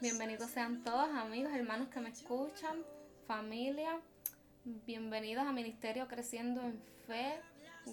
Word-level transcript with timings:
Bienvenidos 0.00 0.52
sean 0.52 0.84
todos, 0.84 1.10
amigos, 1.16 1.52
hermanos 1.52 1.88
que 1.88 1.98
me 1.98 2.10
escuchan, 2.10 2.84
familia. 3.26 3.98
Bienvenidos 4.64 5.44
a 5.44 5.50
Ministerio 5.50 6.06
Creciendo 6.06 6.60
en 6.62 6.80
Fe, 7.08 7.40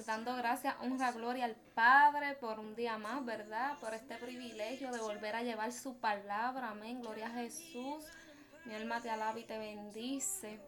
dando 0.06 0.36
gracias, 0.36 0.76
honra, 0.82 1.12
gloria 1.14 1.46
al 1.46 1.56
Padre 1.74 2.36
por 2.36 2.60
un 2.60 2.76
día 2.76 3.00
más, 3.00 3.26
¿verdad? 3.26 3.80
Por 3.80 3.96
este 3.96 4.18
privilegio 4.18 4.92
de 4.92 5.00
volver 5.00 5.36
a 5.36 5.42
llevar 5.42 5.74
su 5.74 5.98
palabra. 5.98 6.70
Amén. 6.70 7.02
Gloria 7.02 7.26
a 7.26 7.32
Jesús. 7.32 8.06
Mi 8.66 8.76
alma 8.76 9.02
te 9.02 9.10
alaba 9.10 9.40
y 9.40 9.44
te 9.44 9.58
bendice. 9.58 10.60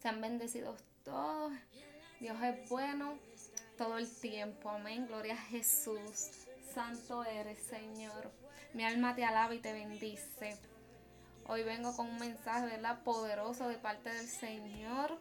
Sean 0.00 0.20
bendecidos 0.20 0.80
todos. 1.02 1.52
Dios 2.20 2.40
es 2.44 2.68
bueno 2.68 3.18
todo 3.76 3.98
el 3.98 4.08
tiempo. 4.08 4.70
Amén. 4.70 5.08
Gloria 5.08 5.34
a 5.34 5.36
Jesús. 5.36 6.46
Santo 6.72 7.24
eres, 7.24 7.58
Señor. 7.58 8.30
Mi 8.74 8.84
alma 8.84 9.14
te 9.14 9.24
alaba 9.24 9.54
y 9.54 9.58
te 9.58 9.72
bendice. 9.72 10.58
Hoy 11.46 11.62
vengo 11.62 11.96
con 11.96 12.06
un 12.06 12.18
mensaje, 12.18 12.66
¿verdad? 12.66 13.02
Poderoso 13.02 13.66
de 13.68 13.76
parte 13.76 14.10
del 14.10 14.26
Señor. 14.26 15.18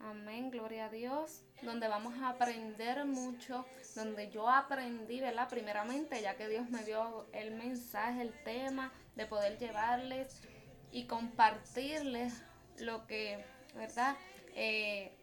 Amén, 0.00 0.50
gloria 0.50 0.86
a 0.86 0.88
Dios. 0.88 1.44
Donde 1.62 1.86
vamos 1.86 2.14
a 2.20 2.30
aprender 2.30 3.04
mucho, 3.04 3.64
donde 3.94 4.28
yo 4.30 4.50
aprendí, 4.50 5.20
¿verdad? 5.20 5.48
Primeramente, 5.48 6.20
ya 6.20 6.34
que 6.34 6.48
Dios 6.48 6.68
me 6.68 6.82
dio 6.84 7.26
el 7.32 7.54
mensaje, 7.54 8.20
el 8.22 8.34
tema, 8.42 8.92
de 9.14 9.26
poder 9.26 9.56
llevarles 9.58 10.42
y 10.90 11.06
compartirles 11.06 12.42
lo 12.78 13.06
que, 13.06 13.44
¿verdad? 13.76 14.16
Eh, 14.56 15.16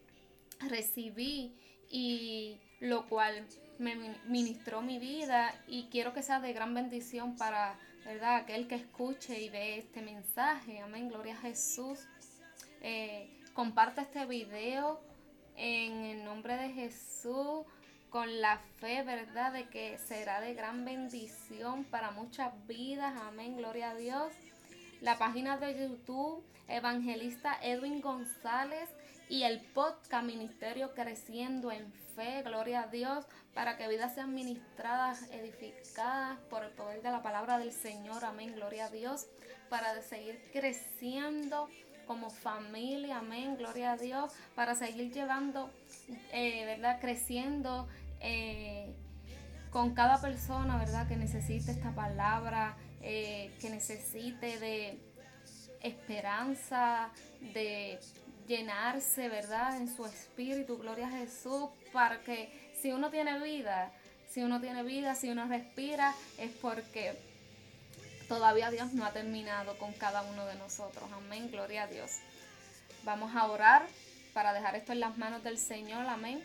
recibí 0.62 1.60
y 1.90 2.62
lo 2.80 3.08
cual 3.10 3.46
me 3.82 3.96
ministró 4.28 4.82
mi 4.82 5.00
vida 5.00 5.54
y 5.68 5.88
quiero 5.92 6.14
que 6.14 6.22
sea 6.22 6.40
de 6.40 6.54
gran 6.54 6.74
bendición 6.74 7.36
para, 7.36 7.76
¿verdad? 8.06 8.36
Aquel 8.36 8.68
que 8.68 8.76
escuche 8.76 9.42
y 9.42 9.50
ve 9.50 9.80
este 9.80 10.02
mensaje. 10.02 10.80
Amén, 10.80 11.10
gloria 11.10 11.34
a 11.34 11.42
Jesús. 11.42 12.00
Eh, 12.82 13.28
comparte 13.54 14.02
este 14.02 14.26
video 14.28 15.02
en 15.58 16.06
el 16.06 16.24
nombre 16.24 16.58
de 16.58 16.70
Jesús 16.70 17.66
con 18.12 18.40
la 18.40 18.60
fe, 18.80 19.02
¿verdad? 19.04 19.54
De 19.54 19.68
que 19.70 19.98
será 19.98 20.42
de 20.42 20.54
gran 20.54 20.86
bendición 20.86 21.84
para 21.86 22.12
muchas 22.12 22.54
vidas. 22.68 23.20
Amén, 23.24 23.58
gloria 23.58 23.92
a 23.92 23.96
Dios. 23.96 24.32
La 25.02 25.18
página 25.18 25.58
de 25.58 25.80
YouTube, 25.80 26.44
Evangelista 26.68 27.58
Edwin 27.64 28.00
González 28.02 28.90
y 29.28 29.44
el 29.44 29.60
podcast 29.60 30.26
Ministerio 30.26 30.94
Creciendo 30.94 31.72
en 31.72 31.92
Fe, 32.16 32.44
gloria 32.44 32.84
a 32.84 32.88
Dios, 32.88 33.26
para 33.54 33.78
que 33.78 33.88
vidas 33.88 34.14
sean 34.14 34.34
ministradas, 34.34 35.24
edificadas 35.32 36.40
por 36.50 36.64
el 36.64 36.72
poder 36.72 37.02
de 37.02 37.12
la 37.12 37.22
palabra 37.22 37.58
del 37.58 37.72
Señor, 37.72 38.26
amén, 38.26 38.54
gloria 38.56 38.86
a 38.86 38.90
Dios, 38.90 39.28
para 39.70 40.02
seguir 40.02 40.42
creciendo 40.52 41.70
como 42.06 42.30
familia, 42.30 43.20
amén, 43.20 43.56
gloria 43.58 43.94
a 43.94 43.98
Dios, 43.98 44.34
para 44.56 44.76
seguir 44.76 45.14
llevando, 45.14 45.72
eh, 46.34 46.66
¿verdad? 46.66 47.00
Creciendo 47.00 47.88
eh, 48.20 48.94
con 49.70 49.94
cada 49.94 50.20
persona, 50.20 50.78
¿verdad? 50.78 51.08
Que 51.08 51.16
necesite 51.16 51.72
esta 51.72 51.96
palabra, 51.96 52.76
eh, 53.02 53.56
que 53.62 53.70
necesite 53.70 54.60
de 54.60 55.00
esperanza, 55.82 57.12
de 57.54 58.00
llenarse, 58.48 59.30
¿verdad? 59.30 59.78
En 59.78 59.94
su 59.94 60.06
espíritu, 60.06 60.78
gloria 60.78 61.08
a 61.08 61.12
Jesús, 61.12 61.70
para 61.94 62.20
que 62.22 62.50
si 62.82 62.92
uno 62.92 63.10
tiene 63.10 63.40
vida, 63.40 63.92
si 64.30 64.42
uno 64.42 64.62
tiene 64.62 64.84
vida, 64.84 65.16
si 65.16 65.30
uno 65.30 65.48
respira, 65.48 66.16
es 66.38 66.52
porque 66.62 67.18
todavía 68.28 68.72
Dios 68.72 68.94
no 68.94 69.06
ha 69.06 69.12
terminado 69.12 69.78
con 69.78 69.94
cada 69.94 70.22
uno 70.22 70.46
de 70.46 70.56
nosotros. 70.56 71.04
Amén, 71.12 71.52
gloria 71.52 71.84
a 71.84 71.88
Dios. 71.88 72.12
Vamos 73.04 73.36
a 73.36 73.46
orar 73.52 73.86
para 74.34 74.54
dejar 74.54 74.76
esto 74.76 74.94
en 74.94 75.00
las 75.00 75.18
manos 75.18 75.44
del 75.44 75.58
Señor, 75.58 76.06
amén. 76.08 76.42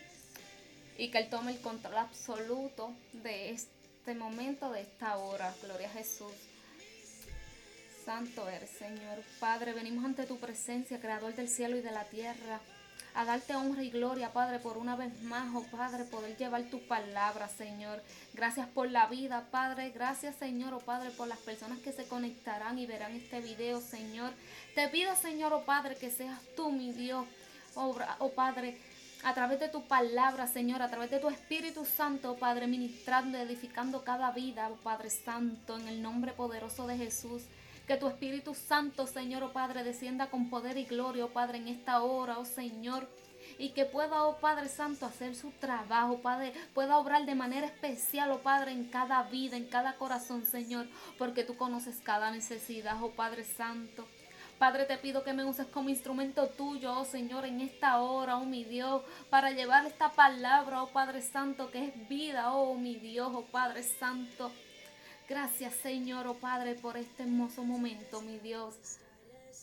Y 0.99 1.11
que 1.11 1.19
Él 1.19 1.29
tome 1.29 1.53
el 1.53 1.61
control 1.61 1.99
absoluto 1.99 2.93
de 3.13 3.51
este 3.51 4.15
momento, 4.15 4.73
de 4.73 4.81
esta 4.81 5.17
hora. 5.17 5.55
Gloria 5.63 5.89
a 5.89 5.93
Jesús. 5.93 6.33
Santo 8.07 8.49
eres, 8.49 8.71
Señor. 8.71 9.19
Padre, 9.41 9.73
venimos 9.73 10.05
ante 10.05 10.27
tu 10.27 10.39
presencia, 10.39 11.01
Creador 11.01 11.35
del 11.35 11.49
cielo 11.49 11.77
y 11.77 11.81
de 11.81 11.91
la 11.91 12.05
tierra, 12.05 12.61
a 13.17 13.25
darte 13.25 13.57
honra 13.57 13.83
y 13.83 13.91
gloria, 13.91 14.33
Padre, 14.33 14.61
por 14.61 14.79
una 14.79 14.95
vez 14.95 15.21
más, 15.23 15.53
oh 15.57 15.65
Padre, 15.77 16.05
poder 16.05 16.37
llevar 16.37 16.63
tu 16.71 16.79
palabra, 16.87 17.49
Señor. 17.49 18.01
Gracias 18.33 18.69
por 18.69 18.89
la 18.89 19.07
vida, 19.09 19.49
Padre. 19.51 19.91
Gracias, 19.91 20.37
Señor, 20.37 20.73
oh 20.73 20.79
Padre, 20.79 21.11
por 21.11 21.27
las 21.27 21.39
personas 21.39 21.81
que 21.81 21.91
se 21.91 22.05
conectarán 22.05 22.79
y 22.79 22.87
verán 22.87 23.11
este 23.11 23.41
video, 23.41 23.81
Señor. 23.81 24.33
Te 24.77 24.87
pido, 24.87 25.17
Señor, 25.17 25.53
oh 25.53 25.65
Padre, 25.65 25.97
que 25.97 26.13
seas 26.13 26.41
tú, 26.55 26.71
mi 26.71 26.93
Dios, 26.93 27.27
oh, 27.75 27.99
oh 28.21 28.31
Padre, 28.31 28.79
a 29.25 29.35
través 29.35 29.59
de 29.59 29.69
tu 29.69 29.83
palabra, 29.89 30.47
Señor, 30.47 30.81
a 30.81 30.89
través 30.89 31.11
de 31.11 31.19
tu 31.19 31.29
Espíritu 31.29 31.85
Santo, 31.85 32.31
oh 32.31 32.37
Padre, 32.37 32.69
ministrando, 32.69 33.37
edificando 33.37 34.05
cada 34.05 34.31
vida, 34.31 34.69
oh 34.71 34.77
Padre 34.77 35.11
Santo, 35.11 35.77
en 35.77 35.89
el 35.89 36.01
nombre 36.01 36.31
poderoso 36.35 36.87
de 36.87 36.99
Jesús. 36.99 37.43
Que 37.87 37.97
tu 37.97 38.09
Espíritu 38.09 38.53
Santo, 38.55 39.07
Señor, 39.07 39.45
oh 39.45 39.53
Padre, 39.53 39.85
descienda 39.85 40.29
con 40.29 40.51
poder 40.51 40.77
y 40.77 40.85
gloria, 40.85 41.27
oh 41.27 41.29
Padre, 41.29 41.59
en 41.59 41.69
esta 41.69 42.03
hora, 42.03 42.39
oh 42.39 42.45
Señor. 42.45 43.09
Y 43.59 43.69
que 43.71 43.85
pueda, 43.85 44.25
oh 44.25 44.39
Padre 44.39 44.69
Santo, 44.69 45.07
hacer 45.07 45.37
su 45.37 45.53
trabajo, 45.53 46.19
Padre, 46.19 46.53
pueda 46.75 46.99
obrar 46.99 47.25
de 47.27 47.37
manera 47.37 47.67
especial, 47.67 48.33
oh 48.33 48.43
Padre, 48.43 48.73
en 48.73 48.87
cada 48.87 49.23
vida, 49.25 49.57
en 49.57 49.67
cada 49.67 49.95
corazón, 49.95 50.45
Señor, 50.45 50.89
porque 51.17 51.45
tú 51.45 51.57
conoces 51.57 52.01
cada 52.03 52.33
necesidad, 52.33 53.01
oh 53.01 53.13
Padre 53.13 53.45
Santo. 53.45 54.05
Padre, 54.59 54.87
te 54.87 54.99
pido 54.99 55.23
que 55.23 55.33
me 55.33 55.45
uses 55.45 55.67
como 55.67 55.89
instrumento 55.89 56.49
tuyo, 56.49 56.93
oh 56.93 57.05
Señor, 57.05 57.45
en 57.45 57.61
esta 57.61 58.01
hora, 58.01 58.39
oh 58.39 58.45
mi 58.45 58.65
Dios, 58.65 59.03
para 59.31 59.53
llevar 59.53 59.87
esta 59.87 60.11
palabra, 60.11 60.83
oh 60.83 60.89
Padre 60.89 61.23
Santo, 61.23 61.71
que 61.71 61.85
es 61.85 62.09
vida, 62.09 62.53
oh 62.53 62.75
mi 62.75 62.97
Dios, 62.97 63.31
oh 63.33 63.45
Padre 63.45 63.85
Santo. 63.85 64.51
Gracias 65.29 65.75
Señor, 65.75 66.29
oh 66.29 66.35
Padre, 66.35 66.77
por 66.77 66.97
este 66.97 67.25
hermoso 67.25 67.65
momento, 67.65 68.21
mi 68.23 68.39
Dios. 68.39 68.77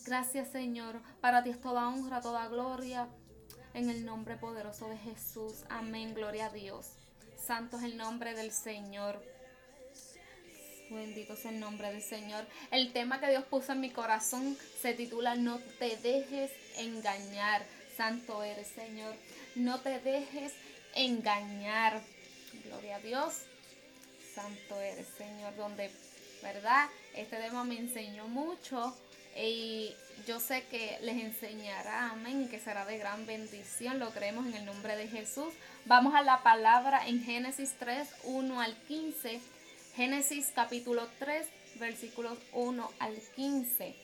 Gracias 0.04 0.50
Señor, 0.50 1.00
para 1.22 1.42
ti 1.42 1.48
es 1.48 1.60
toda 1.60 1.88
honra, 1.88 2.20
toda 2.20 2.46
gloria, 2.48 3.08
en 3.72 3.88
el 3.88 4.04
nombre 4.04 4.36
poderoso 4.36 4.90
de 4.90 4.98
Jesús. 4.98 5.64
Amén, 5.70 6.12
gloria 6.14 6.46
a 6.46 6.50
Dios. 6.50 6.90
Santo 7.38 7.78
es 7.78 7.84
el 7.84 7.96
nombre 7.96 8.34
del 8.34 8.52
Señor. 8.52 9.24
Bendito 10.90 11.32
es 11.32 11.46
el 11.46 11.58
nombre 11.58 11.90
del 11.90 12.02
Señor. 12.02 12.44
El 12.70 12.92
tema 12.92 13.18
que 13.18 13.30
Dios 13.30 13.44
puso 13.44 13.72
en 13.72 13.80
mi 13.80 13.88
corazón 13.88 14.58
se 14.82 14.92
titula 14.92 15.34
No 15.34 15.58
te 15.78 15.96
dejes 15.96 16.52
engañar. 16.76 17.64
Santo 17.96 18.42
eres, 18.42 18.66
Señor. 18.66 19.14
No 19.54 19.80
te 19.80 19.98
dejes 19.98 20.52
engañar. 20.94 22.02
Gloria 22.66 22.96
a 22.96 23.00
Dios 23.00 23.46
santo 24.34 24.80
eres, 24.80 25.06
Señor, 25.16 25.54
donde, 25.56 25.90
¿verdad? 26.42 26.88
Este 27.14 27.36
tema 27.36 27.64
me 27.64 27.78
enseñó 27.78 28.26
mucho 28.26 28.96
y 29.36 29.94
yo 30.26 30.40
sé 30.40 30.64
que 30.70 30.98
les 31.02 31.22
enseñará, 31.22 32.10
amén, 32.10 32.48
que 32.48 32.60
será 32.60 32.84
de 32.84 32.98
gran 32.98 33.26
bendición, 33.26 33.98
lo 33.98 34.10
creemos 34.10 34.46
en 34.46 34.54
el 34.54 34.64
nombre 34.64 34.96
de 34.96 35.08
Jesús. 35.08 35.52
Vamos 35.86 36.14
a 36.14 36.22
la 36.22 36.42
palabra 36.42 37.06
en 37.06 37.22
Génesis 37.22 37.74
3, 37.78 38.08
1 38.24 38.60
al 38.60 38.76
15. 38.88 39.40
Génesis 39.96 40.52
capítulo 40.54 41.06
3, 41.18 41.46
versículos 41.78 42.38
1 42.52 42.90
al 42.98 43.16
15. 43.36 43.96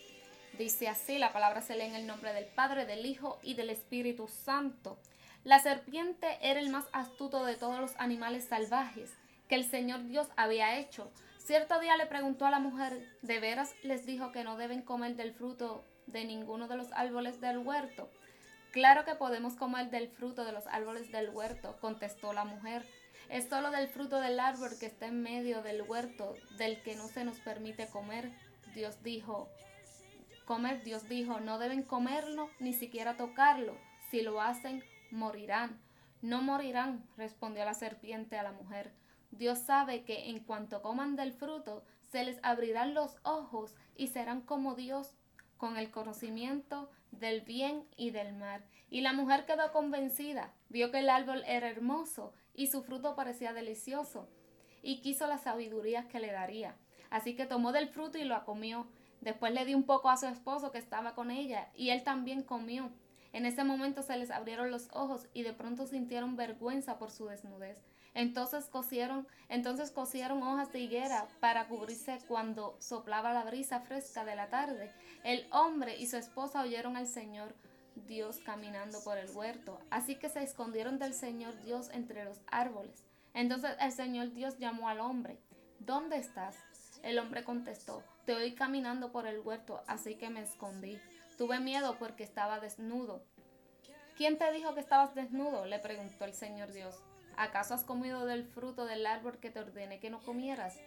Dice 0.59 0.89
así, 0.89 1.19
la 1.19 1.33
palabra 1.33 1.63
se 1.63 1.77
lee 1.77 1.85
en 1.85 1.95
el 1.95 2.07
nombre 2.07 2.33
del 2.33 2.45
Padre, 2.45 2.87
del 2.87 3.07
Hijo 3.07 3.39
y 3.43 3.55
del 3.55 3.71
Espíritu 3.71 4.29
Santo. 4.45 4.99
La 5.43 5.59
serpiente 5.59 6.39
era 6.43 6.61
el 6.61 6.69
más 6.71 6.85
astuto 6.93 7.45
de 7.45 7.57
todos 7.57 7.81
los 7.81 7.97
animales 7.97 8.45
salvajes 8.45 9.11
que 9.51 9.57
el 9.57 9.69
Señor 9.69 10.05
Dios 10.07 10.29
había 10.37 10.79
hecho. 10.79 11.11
Cierto 11.39 11.81
día 11.81 11.97
le 11.97 12.07
preguntó 12.07 12.47
a 12.47 12.53
la 12.53 12.61
mujer, 12.61 13.05
¿de 13.21 13.41
veras 13.41 13.75
les 13.83 14.07
dijo 14.07 14.31
que 14.31 14.45
no 14.45 14.57
deben 14.57 14.81
comer 14.81 15.17
del 15.17 15.35
fruto 15.35 15.85
de 16.07 16.25
ninguno 16.25 16.69
de 16.69 16.77
los 16.77 16.93
árboles 16.93 17.41
del 17.41 17.59
huerto? 17.59 18.09
Claro 18.71 19.05
que 19.05 19.17
podemos 19.17 19.57
comer 19.57 19.91
del 19.91 20.09
fruto 20.09 20.45
de 20.45 20.53
los 20.53 20.69
árboles 20.69 21.11
del 21.11 21.31
huerto, 21.31 21.77
contestó 21.81 22.33
la 22.33 22.45
mujer. 22.45 22.87
Es 23.29 23.49
solo 23.49 23.73
del 23.73 23.89
fruto 23.89 24.21
del 24.21 24.39
árbol 24.39 24.71
que 24.79 24.87
está 24.87 25.07
en 25.07 25.21
medio 25.21 25.63
del 25.63 25.83
huerto, 25.83 26.37
del 26.57 26.81
que 26.83 26.95
no 26.95 27.09
se 27.09 27.25
nos 27.25 27.41
permite 27.41 27.89
comer. 27.89 28.31
Dios 28.73 29.03
dijo, 29.03 29.49
comer, 30.45 30.85
Dios 30.85 31.09
dijo, 31.09 31.41
no 31.41 31.59
deben 31.59 31.83
comerlo 31.83 32.51
ni 32.61 32.73
siquiera 32.73 33.17
tocarlo. 33.17 33.77
Si 34.13 34.21
lo 34.21 34.41
hacen, 34.41 34.85
morirán. 35.11 35.83
No 36.23 36.41
morirán, 36.41 37.05
respondió 37.17 37.65
la 37.65 37.75
serpiente 37.75 38.39
a 38.39 38.45
la 38.45 38.53
mujer. 38.53 38.93
Dios 39.31 39.59
sabe 39.61 40.05
que 40.05 40.31
en 40.31 40.41
cuanto 40.41 40.83
coman 40.83 41.17
del 41.17 41.33
fruto, 41.33 41.85
se 42.11 42.25
les 42.25 42.41
abrirán 42.43 42.95
los 42.95 43.17
ojos 43.23 43.75
y 43.97 44.09
serán 44.09 44.41
como 44.41 44.75
Dios, 44.75 45.17
con 45.57 45.77
el 45.77 45.91
conocimiento 45.91 46.91
del 47.13 47.43
bien 47.43 47.87
y 47.97 48.11
del 48.11 48.35
mal. 48.35 48.65
Y 48.89 49.03
la 49.03 49.13
mujer 49.13 49.45
quedó 49.47 49.73
convencida, 49.73 50.53
vio 50.69 50.91
que 50.91 51.01
el 51.01 51.11
árbol 51.11 51.45
era 51.47 51.69
hermoso 51.69 52.33
y 52.55 52.69
su 52.69 52.83
fruto 52.83 53.15
parecía 53.15 53.53
delicioso, 53.53 54.29
y 54.83 55.01
quiso 55.03 55.27
la 55.27 55.39
sabiduría 55.39 56.09
que 56.09 56.19
le 56.19 56.33
daría. 56.33 56.77
Así 57.11 57.37
que 57.37 57.47
tomó 57.47 57.73
del 57.73 57.89
fruto 57.89 58.19
y 58.19 58.25
lo 58.25 58.43
comió. 58.45 58.87
Después 59.21 59.53
le 59.53 59.65
dio 59.65 59.77
un 59.77 59.85
poco 59.85 60.09
a 60.09 60.17
su 60.17 60.27
esposo 60.27 60.73
que 60.73 60.79
estaba 60.79 61.15
con 61.15 61.31
ella 61.31 61.71
y 61.75 61.91
él 61.91 62.03
también 62.03 62.43
comió. 62.43 62.91
En 63.33 63.47
ese 63.47 63.65
momento 63.65 64.03
se 64.03 64.17
les 64.17 64.31
abrieron 64.31 64.71
los 64.71 64.89
ojos 64.93 65.29
y 65.35 65.43
de 65.43 65.53
pronto 65.53 65.87
sintieron 65.87 66.37
vergüenza 66.37 66.99
por 66.99 67.11
su 67.11 67.27
desnudez. 67.27 67.90
Entonces 68.15 68.67
cosieron, 68.67 69.27
entonces 69.49 69.91
cosieron 69.91 70.43
hojas 70.43 70.73
de 70.73 70.81
higuera 70.81 71.29
para 71.41 71.69
cubrirse 71.69 72.19
cuando 72.27 72.77
soplaba 72.81 73.33
la 73.33 73.45
brisa 73.45 73.81
fresca 73.81 74.25
de 74.25 74.37
la 74.37 74.49
tarde. 74.49 74.93
El 75.23 75.47
hombre 75.53 75.97
y 75.97 76.07
su 76.07 76.17
esposa 76.17 76.63
oyeron 76.63 76.97
al 76.97 77.07
Señor 77.07 77.55
Dios 78.07 78.39
caminando 78.45 79.03
por 79.05 79.19
el 79.19 79.31
huerto, 79.31 79.79
así 79.91 80.17
que 80.17 80.29
se 80.29 80.43
escondieron 80.43 80.99
del 80.99 81.15
Señor 81.15 81.61
Dios 81.63 81.91
entre 81.93 82.25
los 82.25 82.41
árboles. 82.51 83.05
Entonces 83.35 83.73
el 83.81 83.93
Señor 83.93 84.33
Dios 84.33 84.59
llamó 84.59 84.89
al 84.89 85.01
hombre, 85.01 85.39
¿dónde 85.79 86.17
estás? 86.17 86.57
El 87.03 87.19
hombre 87.19 87.45
contestó, 87.45 88.03
te 88.25 88.35
oí 88.35 88.55
caminando 88.55 89.13
por 89.13 89.27
el 89.27 89.41
huerto, 89.41 89.83
así 89.87 90.17
que 90.17 90.31
me 90.31 90.43
escondí. 90.43 90.99
Tuve 91.39 91.61
miedo 91.61 91.97
porque 91.99 92.25
estaba 92.25 92.61
desnudo. 92.61 93.23
¿Quién 94.17 94.37
te 94.37 94.53
dijo 94.53 94.75
que 94.75 94.81
estabas 94.81 95.15
desnudo? 95.15 95.65
le 95.65 95.79
preguntó 95.79 96.25
el 96.25 96.35
Señor 96.35 96.73
Dios. 96.73 97.03
¿Acaso 97.41 97.73
has 97.73 97.85
comido 97.85 98.27
del 98.27 98.45
fruto 98.45 98.85
del 98.85 99.07
árbol 99.07 99.39
que 99.39 99.51
te 99.51 99.61
ordené 99.61 99.99
que 99.99 100.11
no 100.11 100.21
comieras? 100.21 100.79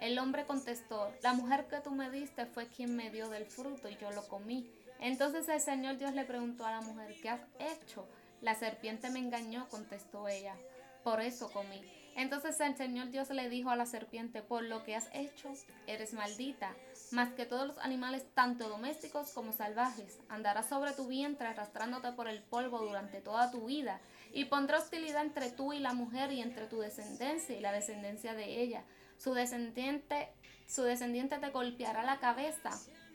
El 0.00 0.18
hombre 0.18 0.44
contestó, 0.44 1.12
la 1.22 1.34
mujer 1.34 1.68
que 1.68 1.80
tú 1.80 1.92
me 1.92 2.10
diste 2.10 2.46
fue 2.46 2.66
quien 2.66 2.96
me 2.96 3.10
dio 3.10 3.28
del 3.28 3.46
fruto 3.46 3.88
y 3.88 3.96
yo 3.96 4.10
lo 4.10 4.26
comí. 4.26 4.68
Entonces 4.98 5.48
el 5.48 5.60
Señor 5.60 5.98
Dios 5.98 6.12
le 6.14 6.24
preguntó 6.24 6.66
a 6.66 6.72
la 6.72 6.80
mujer, 6.80 7.14
¿qué 7.22 7.30
has 7.30 7.40
hecho? 7.58 8.08
La 8.40 8.54
serpiente 8.54 9.08
me 9.10 9.20
engañó, 9.20 9.68
contestó 9.68 10.26
ella, 10.26 10.56
por 11.04 11.20
eso 11.20 11.50
comí. 11.52 11.80
Entonces 12.16 12.58
el 12.58 12.76
Señor 12.76 13.10
Dios 13.10 13.30
le 13.30 13.48
dijo 13.48 13.70
a 13.70 13.76
la 13.76 13.86
serpiente, 13.86 14.42
por 14.42 14.64
lo 14.64 14.82
que 14.82 14.96
has 14.96 15.08
hecho, 15.14 15.52
eres 15.86 16.12
maldita, 16.12 16.74
más 17.12 17.32
que 17.34 17.46
todos 17.46 17.68
los 17.68 17.78
animales, 17.78 18.26
tanto 18.34 18.68
domésticos 18.68 19.30
como 19.30 19.52
salvajes. 19.52 20.18
Andarás 20.28 20.68
sobre 20.68 20.92
tu 20.92 21.06
vientre 21.06 21.46
arrastrándote 21.46 22.12
por 22.12 22.28
el 22.28 22.42
polvo 22.42 22.80
durante 22.80 23.20
toda 23.20 23.50
tu 23.50 23.66
vida 23.66 24.00
y 24.32 24.46
pondrá 24.46 24.78
hostilidad 24.78 25.22
entre 25.22 25.50
tú 25.50 25.72
y 25.72 25.78
la 25.78 25.92
mujer 25.92 26.32
y 26.32 26.40
entre 26.40 26.66
tu 26.66 26.78
descendencia 26.78 27.56
y 27.56 27.60
la 27.60 27.72
descendencia 27.72 28.34
de 28.34 28.60
ella. 28.62 28.84
Su 29.16 29.34
descendiente, 29.34 30.28
su 30.66 30.82
descendiente 30.82 31.38
te 31.38 31.50
golpeará 31.50 32.04
la 32.04 32.18
cabeza 32.18 32.70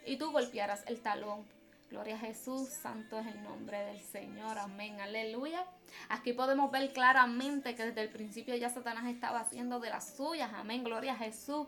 y 0.06 0.18
tú 0.18 0.32
golpearás 0.32 0.84
el 0.88 1.02
talón. 1.02 1.46
Gloria 1.90 2.16
a 2.16 2.20
Jesús, 2.20 2.70
santo 2.70 3.20
es 3.20 3.28
el 3.28 3.44
nombre 3.44 3.78
del 3.86 4.02
Señor, 4.02 4.58
amén, 4.58 5.00
aleluya. 5.00 5.66
Aquí 6.10 6.34
podemos 6.34 6.72
ver 6.72 6.92
claramente 6.94 7.76
que 7.76 7.86
desde 7.86 8.02
el 8.02 8.10
principio 8.10 8.56
ya 8.56 8.70
Satanás 8.70 9.06
estaba 9.06 9.40
haciendo 9.40 9.80
de 9.80 9.92
las 9.92 10.16
suyas, 10.16 10.52
amén, 10.54 10.84
gloria 10.84 11.14
a 11.14 11.18
Jesús. 11.18 11.68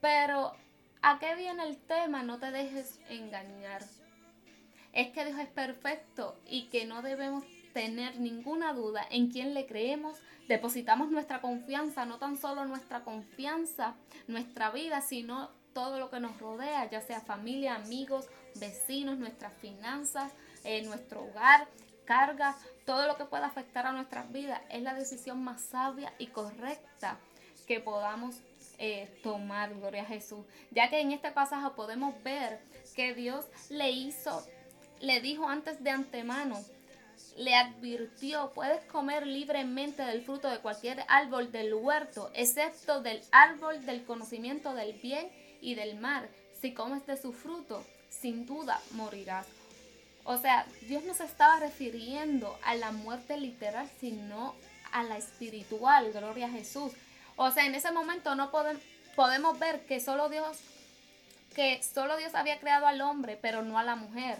Pero, 0.00 0.52
¿a 1.02 1.18
qué 1.18 1.34
viene 1.36 1.64
el 1.64 1.76
tema? 1.76 2.22
No 2.22 2.38
te 2.38 2.50
dejes 2.50 2.98
engañar. 3.08 3.82
Es 4.92 5.12
que 5.12 5.26
Dios 5.26 5.38
es 5.38 5.48
perfecto 5.48 6.40
y 6.46 6.68
que 6.68 6.86
no 6.86 7.02
debemos 7.02 7.44
tener 7.76 8.18
ninguna 8.18 8.72
duda 8.72 9.06
en 9.10 9.30
quién 9.30 9.52
le 9.52 9.66
creemos, 9.66 10.16
depositamos 10.48 11.10
nuestra 11.10 11.42
confianza, 11.42 12.06
no 12.06 12.18
tan 12.18 12.38
solo 12.38 12.64
nuestra 12.64 13.04
confianza, 13.04 13.96
nuestra 14.28 14.70
vida, 14.70 15.02
sino 15.02 15.50
todo 15.74 16.00
lo 16.00 16.08
que 16.08 16.18
nos 16.18 16.40
rodea, 16.40 16.88
ya 16.88 17.02
sea 17.02 17.20
familia, 17.20 17.74
amigos, 17.74 18.30
vecinos, 18.54 19.18
nuestras 19.18 19.52
finanzas, 19.58 20.32
eh, 20.64 20.84
nuestro 20.84 21.22
hogar, 21.22 21.68
cargas, 22.06 22.56
todo 22.86 23.06
lo 23.06 23.18
que 23.18 23.26
pueda 23.26 23.44
afectar 23.44 23.86
a 23.86 23.92
nuestras 23.92 24.32
vidas, 24.32 24.62
es 24.70 24.80
la 24.80 24.94
decisión 24.94 25.44
más 25.44 25.60
sabia 25.60 26.14
y 26.18 26.28
correcta 26.28 27.18
que 27.66 27.80
podamos 27.80 28.40
eh, 28.78 29.20
tomar, 29.22 29.74
gloria 29.74 30.00
a 30.00 30.06
Jesús. 30.06 30.46
Ya 30.70 30.88
que 30.88 31.02
en 31.02 31.12
este 31.12 31.30
pasaje 31.30 31.68
podemos 31.76 32.14
ver 32.22 32.58
que 32.94 33.12
Dios 33.12 33.44
le 33.68 33.90
hizo, 33.90 34.42
le 35.00 35.20
dijo 35.20 35.46
antes 35.46 35.84
de 35.84 35.90
antemano 35.90 36.56
le 37.36 37.54
advirtió, 37.54 38.50
puedes 38.54 38.82
comer 38.84 39.26
libremente 39.26 40.02
del 40.02 40.22
fruto 40.22 40.48
de 40.48 40.58
cualquier 40.58 41.04
árbol 41.08 41.52
del 41.52 41.74
huerto, 41.74 42.30
excepto 42.34 43.02
del 43.02 43.22
árbol 43.30 43.84
del 43.84 44.04
conocimiento 44.04 44.74
del 44.74 44.94
bien 44.94 45.30
y 45.60 45.74
del 45.74 45.98
mal. 45.98 46.28
Si 46.60 46.72
comes 46.72 47.06
de 47.06 47.16
su 47.16 47.32
fruto, 47.32 47.84
sin 48.08 48.46
duda 48.46 48.80
morirás. 48.92 49.46
O 50.24 50.38
sea, 50.38 50.66
Dios 50.82 51.04
no 51.04 51.14
se 51.14 51.24
estaba 51.24 51.60
refiriendo 51.60 52.58
a 52.64 52.74
la 52.74 52.90
muerte 52.90 53.36
literal, 53.36 53.88
sino 54.00 54.54
a 54.92 55.02
la 55.04 55.18
espiritual, 55.18 56.12
gloria 56.12 56.46
a 56.46 56.50
Jesús. 56.50 56.92
O 57.36 57.50
sea, 57.50 57.66
en 57.66 57.74
ese 57.74 57.92
momento 57.92 58.34
no 58.34 58.50
podemos, 58.50 58.82
podemos 59.14 59.58
ver 59.58 59.84
que 59.86 60.00
solo 60.00 60.28
Dios 60.28 60.58
que 61.54 61.82
solo 61.82 62.18
Dios 62.18 62.34
había 62.34 62.60
creado 62.60 62.86
al 62.86 63.00
hombre, 63.00 63.38
pero 63.40 63.62
no 63.62 63.78
a 63.78 63.82
la 63.82 63.96
mujer. 63.96 64.38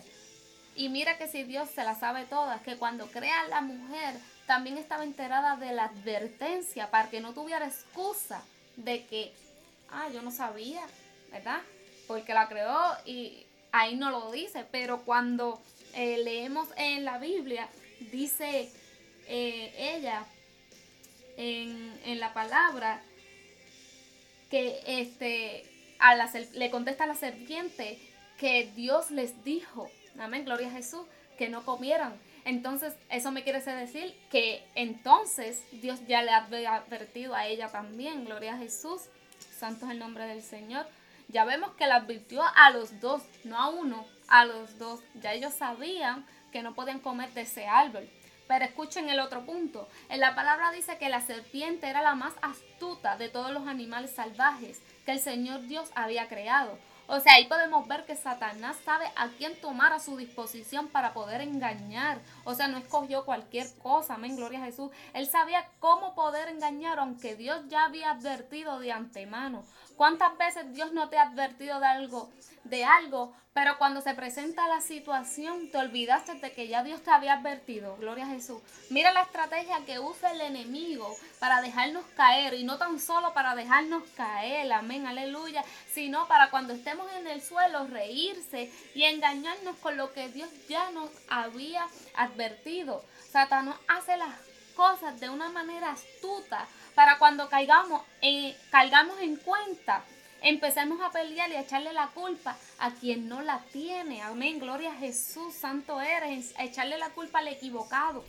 Y 0.76 0.90
mira 0.90 1.16
que 1.16 1.26
si 1.26 1.42
Dios 1.42 1.70
se 1.70 1.84
la 1.84 1.94
sabe 1.94 2.24
todas, 2.24 2.60
que 2.60 2.76
cuando 2.76 3.06
crea 3.06 3.40
a 3.40 3.48
la 3.48 3.62
mujer 3.62 4.14
también 4.46 4.76
estaba 4.76 5.04
enterada 5.04 5.56
de 5.56 5.72
la 5.72 5.84
advertencia 5.84 6.90
para 6.90 7.08
que 7.08 7.20
no 7.20 7.32
tuviera 7.32 7.66
excusa 7.66 8.42
de 8.76 9.06
que, 9.06 9.32
ah, 9.90 10.08
yo 10.12 10.20
no 10.20 10.30
sabía, 10.30 10.86
¿verdad? 11.32 11.62
Porque 12.06 12.34
la 12.34 12.46
creó 12.46 12.78
y 13.06 13.46
ahí 13.72 13.96
no 13.96 14.10
lo 14.10 14.30
dice, 14.30 14.66
pero 14.70 15.02
cuando 15.02 15.60
eh, 15.94 16.18
leemos 16.18 16.68
en 16.76 17.06
la 17.06 17.18
Biblia, 17.18 17.68
dice 18.12 18.70
eh, 19.28 19.96
ella 19.96 20.26
en, 21.38 22.20
la 22.20 22.32
palabra 22.34 23.00
que 24.50 24.78
este, 24.86 25.64
a 25.98 26.14
la, 26.14 26.30
le 26.52 26.70
contesta 26.70 27.04
a 27.04 27.08
la 27.08 27.14
serpiente 27.14 27.98
que 28.38 28.70
Dios 28.76 29.10
les 29.10 29.42
dijo 29.42 29.90
amén, 30.20 30.44
gloria 30.44 30.68
a 30.68 30.72
Jesús, 30.72 31.06
que 31.38 31.48
no 31.48 31.64
comieran. 31.64 32.14
Entonces, 32.44 32.94
eso 33.10 33.32
me 33.32 33.42
quiere 33.42 33.60
decir 33.60 34.14
que 34.30 34.64
entonces 34.74 35.62
Dios 35.72 35.98
ya 36.06 36.22
le 36.22 36.30
había 36.30 36.76
advertido 36.76 37.34
a 37.34 37.46
ella 37.46 37.68
también, 37.68 38.24
gloria 38.24 38.54
a 38.54 38.58
Jesús, 38.58 39.02
santo 39.58 39.86
es 39.86 39.92
el 39.92 39.98
nombre 39.98 40.26
del 40.26 40.42
Señor. 40.42 40.86
Ya 41.28 41.44
vemos 41.44 41.72
que 41.72 41.86
le 41.86 41.92
advirtió 41.92 42.42
a 42.42 42.70
los 42.70 43.00
dos, 43.00 43.22
no 43.44 43.58
a 43.58 43.68
uno, 43.68 44.06
a 44.28 44.44
los 44.44 44.78
dos. 44.78 45.00
Ya 45.14 45.32
ellos 45.32 45.54
sabían 45.54 46.24
que 46.52 46.62
no 46.62 46.74
podían 46.74 47.00
comer 47.00 47.32
de 47.32 47.40
ese 47.42 47.66
árbol. 47.66 48.08
Pero 48.46 48.64
escuchen 48.64 49.08
el 49.08 49.18
otro 49.18 49.44
punto. 49.44 49.88
En 50.08 50.20
la 50.20 50.36
palabra 50.36 50.70
dice 50.70 50.98
que 50.98 51.08
la 51.08 51.20
serpiente 51.20 51.88
era 51.88 52.00
la 52.00 52.14
más 52.14 52.34
astuta 52.42 53.16
de 53.16 53.28
todos 53.28 53.50
los 53.50 53.66
animales 53.66 54.12
salvajes 54.12 54.80
que 55.04 55.12
el 55.12 55.20
Señor 55.20 55.62
Dios 55.66 55.90
había 55.96 56.28
creado. 56.28 56.78
O 57.08 57.20
sea, 57.20 57.34
ahí 57.34 57.46
podemos 57.46 57.86
ver 57.86 58.04
que 58.04 58.16
Satanás 58.16 58.76
sabe 58.84 59.06
a 59.14 59.28
quién 59.38 59.60
tomar 59.60 59.92
a 59.92 60.00
su 60.00 60.16
disposición 60.16 60.88
para 60.88 61.12
poder 61.12 61.40
engañar. 61.40 62.18
O 62.44 62.54
sea, 62.54 62.66
no 62.66 62.78
escogió 62.78 63.24
cualquier 63.24 63.66
cosa, 63.78 64.14
amén, 64.14 64.36
gloria 64.36 64.60
a 64.60 64.64
Jesús. 64.64 64.90
Él 65.14 65.28
sabía 65.28 65.68
cómo 65.78 66.14
poder 66.16 66.48
engañar, 66.48 66.98
aunque 66.98 67.36
Dios 67.36 67.62
ya 67.68 67.84
había 67.84 68.10
advertido 68.10 68.80
de 68.80 68.90
antemano. 68.90 69.64
¿Cuántas 69.96 70.36
veces 70.36 70.74
Dios 70.74 70.92
no 70.92 71.08
te 71.08 71.18
ha 71.18 71.22
advertido 71.22 71.80
de 71.80 71.86
algo, 71.86 72.30
de 72.64 72.84
algo, 72.84 73.34
pero 73.54 73.78
cuando 73.78 74.02
se 74.02 74.12
presenta 74.12 74.68
la 74.68 74.82
situación 74.82 75.70
te 75.70 75.78
olvidaste 75.78 76.34
de 76.34 76.52
que 76.52 76.68
ya 76.68 76.82
Dios 76.84 77.00
te 77.00 77.10
había 77.10 77.32
advertido? 77.32 77.96
Gloria 77.96 78.26
a 78.26 78.28
Jesús. 78.28 78.60
Mira 78.90 79.14
la 79.14 79.22
estrategia 79.22 79.82
que 79.86 79.98
usa 79.98 80.32
el 80.32 80.42
enemigo 80.42 81.16
para 81.40 81.62
dejarnos 81.62 82.04
caer 82.14 82.52
y 82.52 82.64
no 82.64 82.76
tan 82.76 83.00
solo 83.00 83.32
para 83.32 83.54
dejarnos 83.54 84.02
caer, 84.14 84.70
amén, 84.70 85.06
aleluya, 85.06 85.64
sino 85.90 86.28
para 86.28 86.50
cuando 86.50 86.74
estemos 86.74 87.10
en 87.14 87.26
el 87.28 87.40
suelo 87.40 87.86
reírse 87.86 88.70
y 88.94 89.04
engañarnos 89.04 89.76
con 89.76 89.96
lo 89.96 90.12
que 90.12 90.28
Dios 90.28 90.50
ya 90.68 90.90
nos 90.90 91.08
había 91.30 91.86
advertido. 92.16 93.02
Satanás 93.30 93.76
hace 93.88 94.18
las 94.18 94.34
cosas 94.76 95.18
de 95.18 95.30
una 95.30 95.48
manera 95.48 95.90
astuta 95.90 96.66
para 96.94 97.18
cuando 97.18 97.48
caigamos, 97.48 98.02
en 98.20 99.36
cuenta, 99.38 100.04
empecemos 100.42 101.00
a 101.00 101.10
pelear 101.10 101.50
y 101.50 101.56
a 101.56 101.62
echarle 101.62 101.92
la 101.92 102.08
culpa 102.08 102.56
a 102.78 102.90
quien 102.92 103.28
no 103.28 103.42
la 103.42 103.60
tiene. 103.72 104.22
Amén, 104.22 104.58
gloria 104.58 104.92
a 104.92 104.96
Jesús, 104.96 105.54
santo 105.54 106.00
eres, 106.00 106.54
a 106.58 106.64
echarle 106.64 106.98
la 106.98 107.10
culpa 107.10 107.40
al 107.40 107.48
equivocado, 107.48 108.24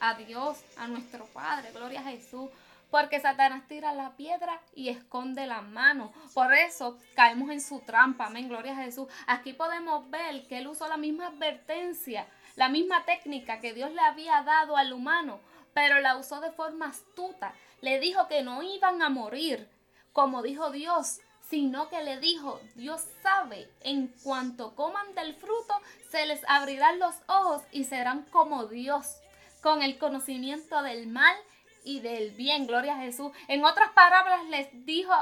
a 0.00 0.14
Dios, 0.14 0.58
a 0.76 0.86
nuestro 0.86 1.26
Padre, 1.26 1.72
gloria 1.72 2.00
a 2.00 2.04
Jesús. 2.04 2.48
Porque 2.90 3.20
Satanás 3.20 3.68
tira 3.68 3.92
la 3.92 4.16
piedra 4.16 4.62
y 4.74 4.88
esconde 4.88 5.46
la 5.46 5.60
mano. 5.60 6.10
Por 6.32 6.54
eso 6.54 6.96
caemos 7.14 7.50
en 7.50 7.60
su 7.60 7.80
trampa. 7.80 8.28
Amén. 8.28 8.48
Gloria 8.48 8.72
a 8.72 8.82
Jesús. 8.82 9.08
Aquí 9.26 9.52
podemos 9.52 10.08
ver 10.08 10.46
que 10.46 10.56
él 10.56 10.68
usó 10.68 10.88
la 10.88 10.96
misma 10.96 11.26
advertencia, 11.26 12.26
la 12.56 12.70
misma 12.70 13.04
técnica 13.04 13.60
que 13.60 13.74
Dios 13.74 13.92
le 13.92 14.00
había 14.00 14.40
dado 14.42 14.78
al 14.78 14.94
humano, 14.94 15.38
pero 15.78 16.00
la 16.00 16.16
usó 16.16 16.40
de 16.40 16.50
forma 16.50 16.86
astuta 16.86 17.54
le 17.82 18.00
dijo 18.00 18.26
que 18.26 18.42
no 18.42 18.64
iban 18.64 19.00
a 19.00 19.10
morir, 19.10 19.70
como 20.12 20.42
dijo 20.42 20.72
Dios, 20.72 21.20
sino 21.48 21.88
que 21.88 22.02
le 22.02 22.18
dijo, 22.18 22.60
Dios 22.74 23.04
sabe, 23.22 23.70
en 23.82 24.08
cuanto 24.24 24.74
coman 24.74 25.14
del 25.14 25.36
fruto, 25.36 25.74
se 26.10 26.26
les 26.26 26.40
abrirán 26.48 26.98
los 26.98 27.14
ojos 27.28 27.62
y 27.70 27.84
serán 27.84 28.24
como 28.32 28.66
Dios, 28.66 29.20
con 29.62 29.82
el 29.82 29.98
conocimiento 29.98 30.82
del 30.82 31.06
mal 31.06 31.36
y 31.84 32.00
del 32.00 32.32
bien, 32.32 32.66
gloria 32.66 32.96
a 32.96 33.02
Jesús. 33.02 33.30
En 33.46 33.64
otras 33.64 33.90
palabras 33.90 34.46
les 34.46 34.84
dijo, 34.84 35.14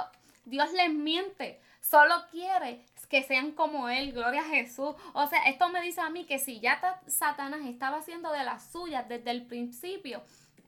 Dios 0.46 0.72
les 0.72 0.90
miente, 0.90 1.60
solo 1.82 2.14
quiere 2.30 2.82
que 3.08 3.22
sean 3.22 3.52
como 3.52 3.88
Él, 3.88 4.12
gloria 4.12 4.40
a 4.40 4.44
Jesús. 4.48 4.94
O 5.12 5.26
sea, 5.26 5.44
esto 5.46 5.68
me 5.68 5.80
dice 5.80 6.00
a 6.00 6.10
mí 6.10 6.24
que 6.24 6.38
si 6.38 6.60
ya 6.60 7.00
Satanás 7.06 7.60
estaba 7.64 7.98
haciendo 7.98 8.32
de 8.32 8.44
las 8.44 8.70
suyas 8.70 9.08
desde 9.08 9.30
el 9.30 9.46
principio, 9.46 10.22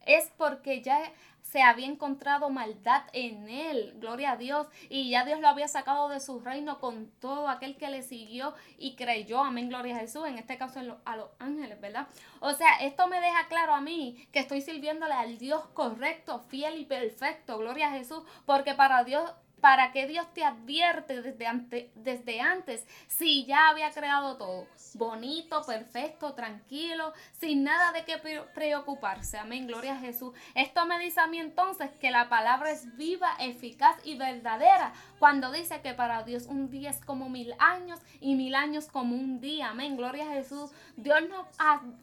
es 0.07 0.33
porque 0.37 0.83
ya 0.83 1.13
se 1.43 1.63
había 1.63 1.87
encontrado 1.87 2.51
maldad 2.51 3.05
en 3.13 3.49
él, 3.49 3.95
gloria 3.97 4.33
a 4.33 4.37
Dios, 4.37 4.67
y 4.91 5.11
ya 5.11 5.25
Dios 5.25 5.41
lo 5.41 5.49
había 5.49 5.67
sacado 5.67 6.09
de 6.09 6.21
su 6.21 6.41
reino 6.41 6.79
con 6.79 7.11
todo 7.21 7.49
aquel 7.49 7.77
que 7.77 7.89
le 7.89 8.03
siguió 8.03 8.55
y 8.77 8.97
creyó, 8.97 9.41
amén, 9.43 9.69
gloria 9.69 9.97
a 9.97 10.01
Jesús, 10.01 10.27
en 10.27 10.39
este 10.39 10.59
caso 10.59 10.81
a 11.05 11.17
los 11.17 11.31
ángeles, 11.39 11.81
¿verdad? 11.81 12.07
O 12.41 12.53
sea, 12.53 12.77
esto 12.83 13.07
me 13.07 13.21
deja 13.21 13.49
claro 13.49 13.75
a 13.75 13.81
mí 13.81 14.29
que 14.31 14.41
estoy 14.41 14.61
sirviéndole 14.61 15.15
al 15.15 15.39
Dios 15.39 15.65
correcto, 15.73 16.41
fiel 16.49 16.79
y 16.79 16.85
perfecto, 16.85 17.59
gloria 17.59 17.89
a 17.89 17.93
Jesús, 17.93 18.23
porque 18.45 18.75
para 18.75 19.05
Dios 19.05 19.33
para 19.61 19.93
que 19.93 20.07
Dios 20.07 20.27
te 20.35 20.45
advierte 20.45 21.23
desde, 21.23 21.91
desde 21.95 22.41
antes 22.41 22.87
si 23.09 23.45
ya 23.47 23.69
había 23.69 23.91
creado 23.91 24.37
todo 24.37 24.67
bonito, 24.95 25.63
perfecto, 25.65 26.35
tranquilo, 26.35 27.13
sin 27.41 27.65
nada 27.65 27.93
de 27.93 28.05
qué 28.05 28.19
preocuparse. 28.55 29.39
Amén, 29.39 29.67
gloria 29.67 29.95
a 29.95 29.99
Jesús. 29.99 30.35
Esto 30.55 30.87
me 30.87 30.99
dice 30.99 31.21
a 31.21 31.27
mí 31.27 31.39
entonces 31.39 31.91
que 32.01 32.11
la 32.11 32.29
palabra 32.29 32.71
es 32.71 32.97
viva, 32.97 33.37
eficaz 33.39 33.97
y 34.05 34.17
verdadera 34.17 34.93
cuando 35.19 35.51
dice 35.53 35.81
que 35.81 35.95
para 35.95 36.23
Dios 36.23 36.47
un 36.47 36.71
día 36.71 36.91
es 36.91 37.05
como 37.05 37.29
mil 37.29 37.55
años 37.59 38.01
y 38.21 38.35
mil 38.35 38.55
años 38.55 38.87
como 38.87 39.15
un 39.15 39.41
día. 39.41 39.71
Amén, 39.71 39.97
gloria 39.97 40.29
a 40.29 40.33
Jesús. 40.35 40.71
Dios 40.97 41.21
nos, 41.29 41.47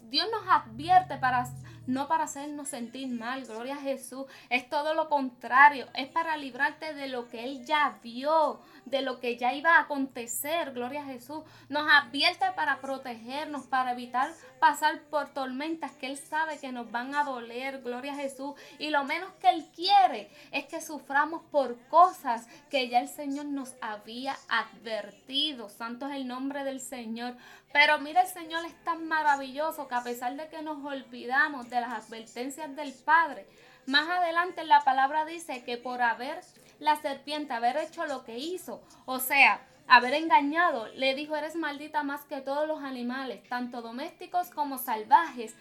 Dios 0.10 0.28
nos 0.32 0.48
advierte 0.48 1.18
para 1.18 1.46
no 1.88 2.08
para 2.08 2.25
hacernos 2.25 2.70
sentir 2.70 3.08
mal, 3.08 3.46
gloria 3.46 3.75
a 3.75 3.82
Jesús. 3.82 4.25
Es 4.50 4.70
todo 4.70 4.94
lo 4.94 5.10
contrario, 5.10 5.88
es 5.94 6.08
para 6.08 6.38
librarte 6.38 6.94
de 6.94 7.08
lo 7.08 7.30
que 7.30 7.44
Él 7.44 7.65
ya 7.65 8.00
vio, 8.04 8.62
de 8.86 9.01
lo 9.01 9.20
que 9.20 9.38
ya 9.38 9.54
iba 9.54 9.77
a 9.77 9.82
acontecer, 9.82 10.74
gloria 10.74 11.01
a 11.01 11.06
Jesús. 11.06 11.44
Nos 11.70 11.88
advierte 11.92 12.46
para 12.56 12.80
protegernos, 12.82 13.68
para 13.68 13.92
evitar 13.92 14.32
pasar 14.60 15.02
por 15.10 15.30
tormentas 15.30 15.92
que 15.94 16.08
Él 16.08 16.18
sabe 16.18 16.60
que 16.60 16.72
nos 16.72 16.92
van 16.92 17.16
a 17.16 17.24
doler, 17.24 17.82
gloria 17.82 18.14
a 18.14 18.18
Jesús. 18.18 18.56
Y 18.80 18.90
lo 18.90 19.04
menos 19.04 19.32
que 19.42 19.50
Él 19.50 19.66
quiere 19.76 20.30
es 20.52 20.66
que 20.66 20.82
suframos 20.82 21.42
por 21.52 21.78
cosas 21.88 22.48
que 22.70 22.90
ya 22.90 23.00
el 23.00 23.10
Señor 23.10 23.46
nos 23.46 23.76
había 23.82 24.38
advertido. 24.48 25.70
Santo 25.70 26.08
es 26.08 26.16
el 26.16 26.28
nombre 26.28 26.64
del 26.64 26.80
Señor. 26.80 27.36
Pero 27.72 28.00
mira, 28.00 28.22
el 28.22 28.28
Señor 28.28 28.66
es 28.66 28.84
tan 28.84 29.08
maravilloso 29.08 29.88
que 29.88 29.96
a 29.96 30.04
pesar 30.04 30.36
de 30.36 30.48
que 30.48 30.62
nos 30.62 30.84
olvidamos 30.84 31.70
de 31.70 31.82
las 31.82 32.06
advertencias 32.06 32.76
del 32.76 32.94
Padre, 32.94 33.46
más 33.86 34.10
adelante 34.10 34.63
la 34.63 34.84
palabra 34.84 35.25
dice 35.25 35.63
que 35.63 35.77
por 35.77 36.01
haber 36.01 36.42
la 36.80 36.96
serpiente, 36.98 37.54
haber 37.54 37.77
hecho 37.77 38.06
lo 38.06 38.24
que 38.25 38.38
hizo, 38.38 38.82
o 39.06 39.20
sea, 39.20 39.62
haber 39.88 40.13
engañado, 40.13 40.88
le 40.89 41.15
dijo, 41.15 41.36
eres 41.36 41.56
maldita 41.56 42.04
más 42.04 42.25
que 42.25 42.42
todos 42.42 42.68
los 42.68 42.84
animales, 42.84 43.48
tanto 43.48 43.82
domésticos 43.82 44.50
como 44.50 44.77
salvajes. 44.77 45.56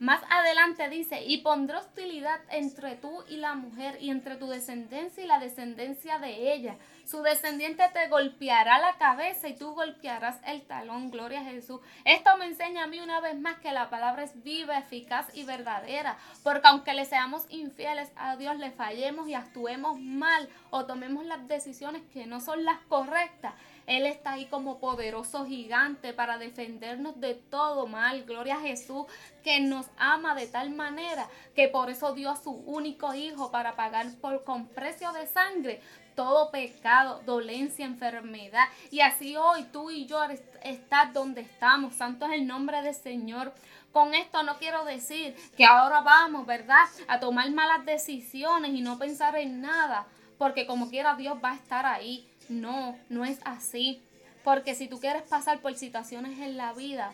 Más 0.00 0.22
adelante 0.28 0.88
dice, 0.88 1.22
y 1.24 1.38
pondré 1.38 1.76
hostilidad 1.76 2.40
entre 2.50 2.96
tú 2.96 3.22
y 3.28 3.36
la 3.36 3.54
mujer, 3.54 3.96
y 4.00 4.10
entre 4.10 4.36
tu 4.36 4.48
descendencia 4.48 5.22
y 5.22 5.26
la 5.26 5.38
descendencia 5.38 6.18
de 6.18 6.52
ella. 6.52 6.76
Su 7.04 7.22
descendiente 7.22 7.84
te 7.92 8.08
golpeará 8.08 8.78
la 8.78 8.96
cabeza 8.96 9.46
y 9.48 9.56
tú 9.56 9.74
golpearás 9.74 10.40
el 10.46 10.62
talón. 10.62 11.10
Gloria 11.10 11.40
a 11.40 11.44
Jesús. 11.44 11.80
Esto 12.04 12.36
me 12.38 12.46
enseña 12.46 12.84
a 12.84 12.86
mí 12.86 12.98
una 12.98 13.20
vez 13.20 13.38
más 13.38 13.58
que 13.60 13.72
la 13.72 13.90
palabra 13.90 14.24
es 14.24 14.42
viva, 14.42 14.78
eficaz 14.78 15.26
y 15.34 15.44
verdadera. 15.44 16.16
Porque 16.42 16.66
aunque 16.66 16.94
le 16.94 17.04
seamos 17.04 17.44
infieles 17.50 18.10
a 18.16 18.36
Dios, 18.36 18.56
le 18.58 18.70
fallemos 18.70 19.28
y 19.28 19.34
actuemos 19.34 20.00
mal 20.00 20.48
o 20.70 20.86
tomemos 20.86 21.24
las 21.26 21.46
decisiones 21.46 22.02
que 22.12 22.26
no 22.26 22.40
son 22.40 22.64
las 22.64 22.78
correctas, 22.88 23.54
él 23.86 24.06
está 24.06 24.32
ahí 24.32 24.46
como 24.46 24.78
poderoso 24.78 25.46
gigante 25.46 26.12
para 26.12 26.38
defendernos 26.38 27.20
de 27.20 27.34
todo 27.34 27.86
mal. 27.86 28.24
Gloria 28.24 28.56
a 28.56 28.60
Jesús 28.60 29.06
que 29.42 29.60
nos 29.60 29.86
ama 29.96 30.34
de 30.34 30.46
tal 30.46 30.70
manera 30.70 31.28
que 31.54 31.68
por 31.68 31.90
eso 31.90 32.14
dio 32.14 32.30
a 32.30 32.36
su 32.36 32.50
único 32.50 33.14
hijo 33.14 33.50
para 33.50 33.76
pagar 33.76 34.06
por 34.20 34.44
con 34.44 34.68
precio 34.68 35.12
de 35.12 35.26
sangre 35.26 35.80
todo 36.14 36.50
pecado, 36.50 37.22
dolencia, 37.26 37.84
enfermedad. 37.84 38.68
Y 38.90 39.00
así 39.00 39.36
hoy 39.36 39.64
tú 39.72 39.90
y 39.90 40.06
yo 40.06 40.20
estás 40.62 41.12
donde 41.12 41.42
estamos. 41.42 41.94
Santo 41.94 42.26
es 42.26 42.32
el 42.32 42.46
nombre 42.46 42.82
del 42.82 42.94
Señor. 42.94 43.52
Con 43.92 44.14
esto 44.14 44.42
no 44.42 44.58
quiero 44.58 44.84
decir 44.84 45.34
que 45.56 45.64
ahora 45.64 46.00
vamos, 46.00 46.46
¿verdad? 46.46 46.84
A 47.08 47.20
tomar 47.20 47.50
malas 47.50 47.84
decisiones 47.84 48.72
y 48.72 48.80
no 48.80 48.98
pensar 48.98 49.36
en 49.36 49.60
nada. 49.60 50.06
Porque 50.38 50.66
como 50.66 50.88
quiera 50.88 51.14
Dios 51.14 51.38
va 51.42 51.52
a 51.52 51.56
estar 51.56 51.86
ahí. 51.86 52.28
No, 52.48 52.98
no 53.08 53.24
es 53.24 53.38
así. 53.44 54.02
Porque 54.42 54.74
si 54.74 54.88
tú 54.88 55.00
quieres 55.00 55.22
pasar 55.22 55.60
por 55.60 55.74
situaciones 55.74 56.38
en 56.38 56.56
la 56.56 56.72
vida, 56.74 57.12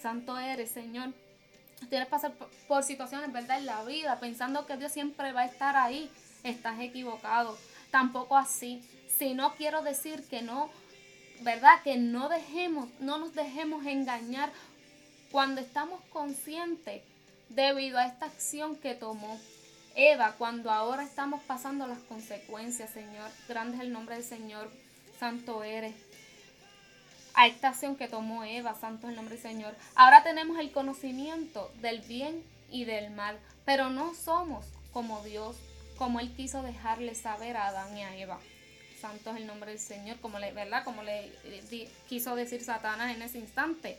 santo 0.00 0.38
eres, 0.38 0.70
Señor. 0.70 1.12
quieres 1.88 2.08
pasar 2.08 2.32
por, 2.66 2.82
situaciones, 2.82 3.32
¿verdad? 3.32 3.58
En 3.58 3.66
la 3.66 3.84
vida, 3.84 4.20
pensando 4.20 4.66
que 4.66 4.76
Dios 4.76 4.92
siempre 4.92 5.32
va 5.32 5.42
a 5.42 5.46
estar 5.46 5.76
ahí, 5.76 6.10
estás 6.44 6.78
equivocado. 6.80 7.56
Tampoco 7.90 8.36
así. 8.36 8.82
Si 9.18 9.34
no 9.34 9.54
quiero 9.54 9.82
decir 9.82 10.22
que 10.28 10.42
no, 10.42 10.70
¿verdad? 11.40 11.82
Que 11.82 11.96
no 11.96 12.28
dejemos, 12.28 12.88
no 13.00 13.18
nos 13.18 13.34
dejemos 13.34 13.86
engañar 13.86 14.50
cuando 15.30 15.60
estamos 15.60 16.00
conscientes 16.10 17.02
debido 17.48 17.98
a 17.98 18.06
esta 18.06 18.26
acción 18.26 18.76
que 18.76 18.94
tomó 18.94 19.40
Eva, 20.00 20.36
cuando 20.38 20.70
ahora 20.70 21.02
estamos 21.02 21.42
pasando 21.42 21.88
las 21.88 21.98
consecuencias, 21.98 22.88
Señor. 22.90 23.28
Grande 23.48 23.78
es 23.78 23.82
el 23.82 23.92
nombre 23.92 24.14
del 24.14 24.22
Señor, 24.22 24.70
santo 25.18 25.64
eres. 25.64 25.92
A 27.34 27.48
esta 27.48 27.70
acción 27.70 27.96
que 27.96 28.06
tomó 28.06 28.44
Eva, 28.44 28.76
santo 28.76 29.08
es 29.08 29.10
el 29.10 29.16
nombre 29.16 29.34
del 29.34 29.42
Señor. 29.42 29.74
Ahora 29.96 30.22
tenemos 30.22 30.56
el 30.60 30.70
conocimiento 30.70 31.68
del 31.82 32.00
bien 32.02 32.44
y 32.70 32.84
del 32.84 33.10
mal, 33.10 33.40
pero 33.64 33.90
no 33.90 34.14
somos 34.14 34.66
como 34.92 35.20
Dios, 35.24 35.56
como 35.96 36.20
Él 36.20 36.32
quiso 36.32 36.62
dejarle 36.62 37.16
saber 37.16 37.56
a 37.56 37.66
Adán 37.66 37.98
y 37.98 38.04
a 38.04 38.16
Eva. 38.16 38.38
Santo 39.00 39.30
es 39.30 39.38
el 39.38 39.48
nombre 39.48 39.72
del 39.72 39.80
Señor, 39.80 40.20
como 40.20 40.38
le, 40.38 40.52
¿verdad? 40.52 40.84
Como 40.84 41.02
le 41.02 41.32
quiso 42.08 42.36
decir 42.36 42.62
Satanás 42.62 43.16
en 43.16 43.22
ese 43.22 43.40
instante. 43.40 43.98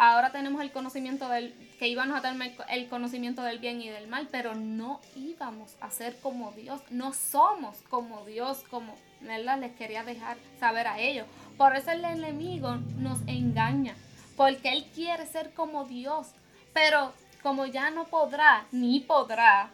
Ahora 0.00 0.30
tenemos 0.30 0.62
el 0.62 0.70
conocimiento 0.70 1.28
del, 1.28 1.52
que 1.80 1.88
íbamos 1.88 2.16
a 2.16 2.22
tener 2.22 2.54
el 2.70 2.88
conocimiento 2.88 3.42
del 3.42 3.58
bien 3.58 3.82
y 3.82 3.88
del 3.88 4.06
mal, 4.06 4.28
pero 4.30 4.54
no 4.54 5.00
íbamos 5.16 5.74
a 5.80 5.90
ser 5.90 6.16
como 6.20 6.52
Dios, 6.52 6.80
no 6.90 7.12
somos 7.12 7.78
como 7.90 8.24
Dios, 8.24 8.62
como 8.70 8.94
¿verdad? 9.20 9.58
les 9.58 9.74
quería 9.74 10.04
dejar 10.04 10.36
saber 10.60 10.86
a 10.86 11.00
ellos. 11.00 11.26
Por 11.56 11.74
eso 11.74 11.90
el 11.90 12.04
enemigo 12.04 12.76
nos 12.96 13.18
engaña, 13.26 13.96
porque 14.36 14.72
él 14.72 14.86
quiere 14.94 15.26
ser 15.26 15.52
como 15.52 15.84
Dios, 15.84 16.28
pero 16.72 17.12
como 17.42 17.66
ya 17.66 17.90
no 17.90 18.04
podrá, 18.04 18.66
ni 18.70 19.00
podrá, 19.00 19.72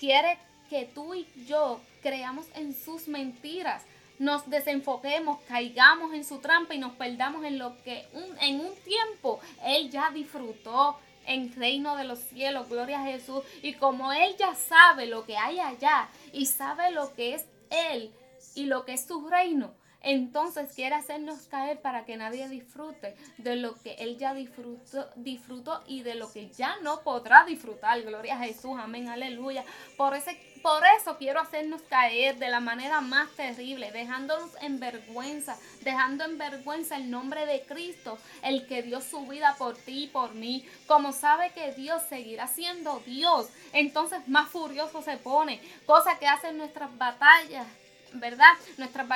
quiere 0.00 0.38
que 0.68 0.86
tú 0.86 1.14
y 1.14 1.24
yo 1.46 1.80
creamos 2.02 2.46
en 2.56 2.74
sus 2.74 3.06
mentiras 3.06 3.84
nos 4.18 4.48
desenfoquemos, 4.48 5.40
caigamos 5.48 6.14
en 6.14 6.24
su 6.24 6.38
trampa 6.38 6.74
y 6.74 6.78
nos 6.78 6.92
perdamos 6.92 7.44
en 7.44 7.58
lo 7.58 7.80
que 7.82 8.06
en 8.40 8.60
un 8.60 8.74
tiempo 8.84 9.40
Él 9.64 9.90
ya 9.90 10.10
disfrutó 10.10 10.98
en 11.26 11.54
reino 11.54 11.96
de 11.96 12.04
los 12.04 12.18
cielos, 12.18 12.68
gloria 12.68 13.00
a 13.00 13.04
Jesús. 13.04 13.42
Y 13.62 13.74
como 13.74 14.12
Él 14.12 14.34
ya 14.38 14.54
sabe 14.54 15.06
lo 15.06 15.24
que 15.24 15.36
hay 15.36 15.60
allá 15.60 16.08
y 16.32 16.46
sabe 16.46 16.90
lo 16.90 17.14
que 17.14 17.34
es 17.34 17.46
Él 17.70 18.12
y 18.54 18.66
lo 18.66 18.84
que 18.84 18.94
es 18.94 19.06
su 19.06 19.28
reino, 19.28 19.74
entonces 20.02 20.72
quiere 20.74 20.94
hacernos 20.94 21.46
caer 21.46 21.80
para 21.80 22.04
que 22.04 22.16
nadie 22.16 22.48
disfrute 22.48 23.14
de 23.38 23.56
lo 23.56 23.74
que 23.82 23.94
Él 23.94 24.18
ya 24.18 24.34
disfrutó, 24.34 25.08
disfrutó 25.16 25.82
y 25.86 26.02
de 26.02 26.14
lo 26.14 26.32
que 26.32 26.50
ya 26.50 26.76
no 26.82 27.02
podrá 27.02 27.44
disfrutar. 27.44 28.02
Gloria 28.02 28.36
a 28.36 28.44
Jesús, 28.44 28.76
amén, 28.78 29.08
aleluya. 29.08 29.64
Por 29.96 30.14
ese 30.14 30.38
por 30.62 30.80
eso 30.96 31.18
quiero 31.18 31.40
hacernos 31.40 31.82
caer 31.82 32.38
de 32.38 32.48
la 32.48 32.60
manera 32.60 33.00
más 33.00 33.28
terrible, 33.32 33.90
dejándonos 33.90 34.50
en 34.60 34.78
vergüenza, 34.78 35.56
dejando 35.80 36.24
en 36.24 36.38
vergüenza 36.38 36.96
el 36.96 37.10
nombre 37.10 37.46
de 37.46 37.62
Cristo, 37.62 38.16
el 38.44 38.68
que 38.68 38.82
dio 38.82 39.00
su 39.00 39.26
vida 39.26 39.56
por 39.58 39.76
ti 39.76 40.04
y 40.04 40.06
por 40.06 40.34
mí. 40.34 40.64
Como 40.86 41.12
sabe 41.12 41.50
que 41.50 41.72
Dios 41.72 42.02
seguirá 42.08 42.46
siendo 42.46 43.00
Dios, 43.00 43.48
entonces 43.72 44.28
más 44.28 44.50
furioso 44.50 45.02
se 45.02 45.16
pone, 45.16 45.60
cosa 45.84 46.16
que 46.20 46.28
hacen 46.28 46.56
nuestras 46.56 46.96
batallas 46.96 47.66
¿verdad? 48.14 48.52
Nuestras, 48.78 49.06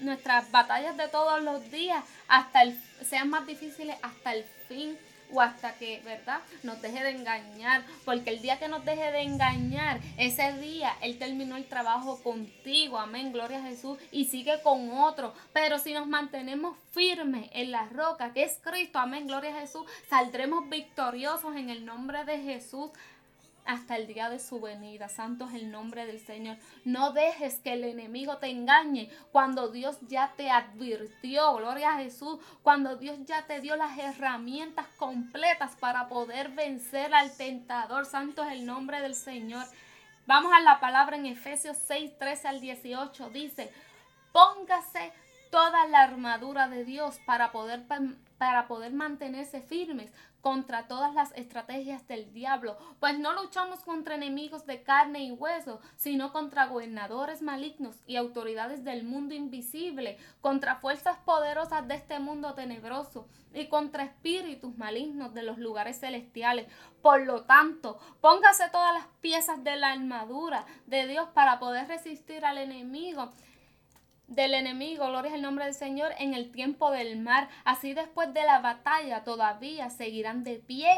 nuestras 0.00 0.50
batallas 0.50 0.96
de 0.96 1.08
todos 1.08 1.42
los 1.42 1.70
días 1.70 2.04
hasta 2.28 2.62
el, 2.62 2.78
sean 3.04 3.30
más 3.30 3.46
difíciles 3.46 3.96
hasta 4.02 4.34
el 4.34 4.44
fin 4.68 4.96
o 5.32 5.40
hasta 5.40 5.74
que, 5.74 6.00
¿verdad? 6.04 6.40
Nos 6.62 6.80
deje 6.82 7.02
de 7.02 7.10
engañar, 7.10 7.82
porque 8.04 8.30
el 8.30 8.42
día 8.42 8.58
que 8.58 8.68
nos 8.68 8.84
deje 8.84 9.10
de 9.10 9.22
engañar, 9.22 10.00
ese 10.18 10.52
día 10.58 10.94
Él 11.00 11.18
terminó 11.18 11.56
el 11.56 11.66
trabajo 11.66 12.22
contigo, 12.22 12.98
amén, 12.98 13.32
gloria 13.32 13.58
a 13.58 13.62
Jesús, 13.62 13.98
y 14.10 14.26
sigue 14.26 14.60
con 14.62 14.90
otro. 14.90 15.34
Pero 15.52 15.78
si 15.78 15.94
nos 15.94 16.06
mantenemos 16.06 16.76
firmes 16.92 17.48
en 17.52 17.70
la 17.70 17.88
roca, 17.88 18.32
que 18.32 18.44
es 18.44 18.58
Cristo, 18.62 18.98
amén, 18.98 19.26
gloria 19.26 19.56
a 19.56 19.60
Jesús, 19.60 19.86
saldremos 20.08 20.68
victoriosos 20.68 21.56
en 21.56 21.70
el 21.70 21.84
nombre 21.84 22.24
de 22.24 22.38
Jesús. 22.38 22.90
Hasta 23.64 23.96
el 23.96 24.06
día 24.06 24.28
de 24.28 24.38
su 24.38 24.60
venida. 24.60 25.08
Santo 25.08 25.46
es 25.48 25.54
el 25.54 25.70
nombre 25.70 26.06
del 26.06 26.20
Señor. 26.20 26.56
No 26.84 27.12
dejes 27.12 27.60
que 27.60 27.74
el 27.74 27.84
enemigo 27.84 28.38
te 28.38 28.48
engañe 28.48 29.10
cuando 29.30 29.68
Dios 29.68 29.98
ya 30.08 30.32
te 30.36 30.50
advirtió, 30.50 31.56
gloria 31.56 31.94
a 31.94 31.98
Jesús, 31.98 32.38
cuando 32.62 32.96
Dios 32.96 33.18
ya 33.24 33.46
te 33.46 33.60
dio 33.60 33.76
las 33.76 33.98
herramientas 33.98 34.86
completas 34.96 35.76
para 35.76 36.08
poder 36.08 36.50
vencer 36.50 37.14
al 37.14 37.36
tentador. 37.36 38.06
Santo 38.06 38.42
es 38.44 38.52
el 38.52 38.66
nombre 38.66 39.00
del 39.00 39.14
Señor. 39.14 39.66
Vamos 40.26 40.52
a 40.52 40.60
la 40.60 40.80
palabra 40.80 41.16
en 41.16 41.26
Efesios 41.26 41.76
6, 41.86 42.18
13 42.18 42.48
al 42.48 42.60
18. 42.60 43.30
Dice, 43.30 43.72
póngase 44.32 45.12
toda 45.50 45.86
la 45.86 46.02
armadura 46.02 46.68
de 46.68 46.84
Dios 46.84 47.18
para 47.26 47.52
poder, 47.52 47.84
para 48.38 48.66
poder 48.66 48.92
mantenerse 48.92 49.60
firmes 49.60 50.10
contra 50.42 50.88
todas 50.88 51.14
las 51.14 51.32
estrategias 51.32 52.06
del 52.08 52.32
diablo, 52.34 52.76
pues 53.00 53.18
no 53.18 53.32
luchamos 53.32 53.80
contra 53.80 54.16
enemigos 54.16 54.66
de 54.66 54.82
carne 54.82 55.24
y 55.24 55.32
hueso, 55.32 55.80
sino 55.96 56.32
contra 56.32 56.66
gobernadores 56.66 57.40
malignos 57.40 57.96
y 58.06 58.16
autoridades 58.16 58.84
del 58.84 59.04
mundo 59.04 59.34
invisible, 59.34 60.18
contra 60.40 60.76
fuerzas 60.76 61.16
poderosas 61.24 61.86
de 61.86 61.94
este 61.94 62.18
mundo 62.18 62.54
tenebroso 62.54 63.28
y 63.54 63.68
contra 63.68 64.02
espíritus 64.02 64.76
malignos 64.76 65.32
de 65.32 65.44
los 65.44 65.58
lugares 65.58 66.00
celestiales. 66.00 66.66
Por 67.02 67.24
lo 67.24 67.44
tanto, 67.44 67.98
póngase 68.20 68.68
todas 68.70 68.94
las 68.94 69.06
piezas 69.20 69.62
de 69.62 69.76
la 69.76 69.92
armadura 69.92 70.66
de 70.86 71.06
Dios 71.06 71.28
para 71.34 71.60
poder 71.60 71.86
resistir 71.86 72.44
al 72.44 72.58
enemigo 72.58 73.32
del 74.26 74.54
enemigo, 74.54 75.06
gloria 75.06 75.30
es 75.30 75.34
el 75.34 75.42
nombre 75.42 75.64
del 75.64 75.74
Señor, 75.74 76.12
en 76.18 76.34
el 76.34 76.50
tiempo 76.50 76.90
del 76.90 77.18
mar. 77.18 77.48
Así 77.64 77.94
después 77.94 78.32
de 78.32 78.42
la 78.44 78.60
batalla 78.60 79.24
todavía 79.24 79.90
seguirán 79.90 80.44
de 80.44 80.56
pie 80.56 80.88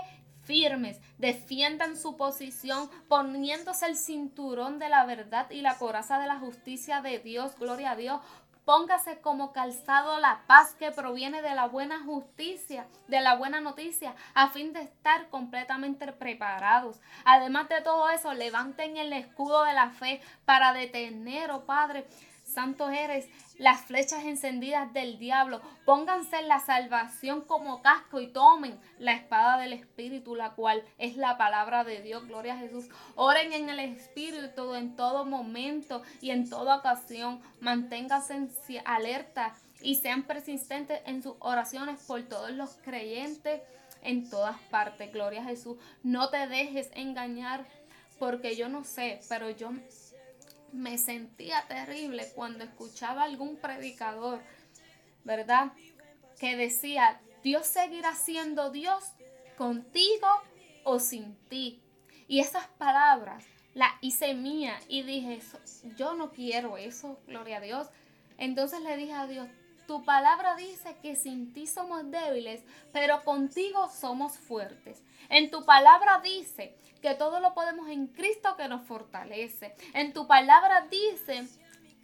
firmes, 0.44 1.00
defiendan 1.18 1.96
su 1.96 2.16
posición, 2.16 2.90
poniéndose 3.08 3.86
el 3.86 3.96
cinturón 3.96 4.78
de 4.78 4.88
la 4.88 5.04
verdad 5.04 5.50
y 5.50 5.62
la 5.62 5.76
coraza 5.78 6.18
de 6.18 6.26
la 6.26 6.38
justicia 6.38 7.00
de 7.00 7.18
Dios, 7.18 7.56
gloria 7.58 7.92
a 7.92 7.96
Dios. 7.96 8.20
Póngase 8.64 9.20
como 9.20 9.52
calzado 9.52 10.18
la 10.20 10.40
paz 10.46 10.74
que 10.74 10.90
proviene 10.90 11.42
de 11.42 11.54
la 11.54 11.66
buena 11.66 12.02
justicia, 12.02 12.86
de 13.08 13.20
la 13.20 13.34
buena 13.34 13.60
noticia, 13.60 14.14
a 14.32 14.48
fin 14.48 14.72
de 14.72 14.80
estar 14.80 15.28
completamente 15.28 16.10
preparados. 16.12 16.98
Además 17.26 17.68
de 17.68 17.82
todo 17.82 18.08
eso, 18.08 18.32
levanten 18.32 18.96
el 18.96 19.12
escudo 19.12 19.64
de 19.64 19.74
la 19.74 19.90
fe 19.90 20.22
para 20.46 20.72
detener, 20.72 21.50
oh 21.50 21.66
Padre, 21.66 22.06
santo 22.54 22.88
eres, 22.88 23.28
las 23.58 23.82
flechas 23.82 24.24
encendidas 24.24 24.92
del 24.92 25.18
diablo. 25.18 25.60
Pónganse 25.84 26.42
la 26.42 26.60
salvación 26.60 27.42
como 27.42 27.82
casco 27.82 28.20
y 28.20 28.28
tomen 28.28 28.78
la 28.98 29.12
espada 29.12 29.58
del 29.58 29.72
Espíritu, 29.72 30.34
la 30.34 30.50
cual 30.54 30.82
es 30.98 31.16
la 31.16 31.36
palabra 31.36 31.84
de 31.84 32.00
Dios. 32.00 32.26
Gloria 32.26 32.54
a 32.54 32.58
Jesús. 32.58 32.86
Oren 33.16 33.52
en 33.52 33.68
el 33.68 33.80
Espíritu 33.80 34.74
en 34.74 34.96
todo 34.96 35.24
momento 35.24 36.02
y 36.20 36.30
en 36.30 36.48
toda 36.48 36.76
ocasión. 36.76 37.40
Manténganse 37.60 38.48
alerta 38.84 39.54
y 39.82 39.96
sean 39.96 40.22
persistentes 40.22 41.00
en 41.06 41.22
sus 41.22 41.34
oraciones 41.40 42.00
por 42.06 42.22
todos 42.22 42.50
los 42.52 42.76
creyentes 42.82 43.60
en 44.02 44.28
todas 44.28 44.58
partes. 44.70 45.12
Gloria 45.12 45.42
a 45.42 45.44
Jesús. 45.44 45.76
No 46.02 46.30
te 46.30 46.46
dejes 46.46 46.90
engañar 46.94 47.66
porque 48.18 48.56
yo 48.56 48.68
no 48.68 48.84
sé, 48.84 49.20
pero 49.28 49.50
yo 49.50 49.70
me 50.74 50.98
sentía 50.98 51.64
terrible 51.68 52.26
cuando 52.34 52.64
escuchaba 52.64 53.22
algún 53.22 53.56
predicador, 53.56 54.42
¿verdad? 55.24 55.72
Que 56.38 56.56
decía, 56.56 57.20
Dios 57.42 57.66
seguirá 57.66 58.14
siendo 58.14 58.70
Dios 58.70 59.04
contigo 59.56 60.26
o 60.84 60.98
sin 60.98 61.36
ti. 61.48 61.80
Y 62.26 62.40
esas 62.40 62.66
palabras 62.66 63.44
las 63.74 63.92
hice 64.00 64.34
mía 64.34 64.78
y 64.88 65.02
dije, 65.02 65.40
yo 65.96 66.14
no 66.14 66.32
quiero 66.32 66.76
eso, 66.76 67.18
gloria 67.26 67.58
a 67.58 67.60
Dios. 67.60 67.88
Entonces 68.38 68.80
le 68.80 68.96
dije 68.96 69.12
a 69.12 69.26
Dios, 69.26 69.48
tu 69.86 70.04
palabra 70.04 70.56
dice 70.56 70.96
que 71.02 71.16
sin 71.16 71.52
ti 71.52 71.66
somos 71.66 72.10
débiles, 72.10 72.62
pero 72.92 73.22
contigo 73.24 73.88
somos 73.88 74.38
fuertes. 74.38 75.02
En 75.28 75.50
tu 75.50 75.64
palabra 75.64 76.20
dice 76.22 76.76
que 77.00 77.14
todo 77.14 77.40
lo 77.40 77.54
podemos 77.54 77.88
en 77.88 78.06
Cristo 78.06 78.56
que 78.56 78.68
nos 78.68 78.86
fortalece. 78.86 79.74
En 79.92 80.12
tu 80.12 80.26
palabra 80.26 80.86
dice 80.90 81.46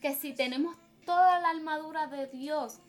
que 0.01 0.14
si 0.14 0.35
tenemos 0.35 0.77
toda 1.05 1.40
la 1.40 1.51
armadura 1.51 2.07
de 2.07 2.27
Dios 2.27 2.81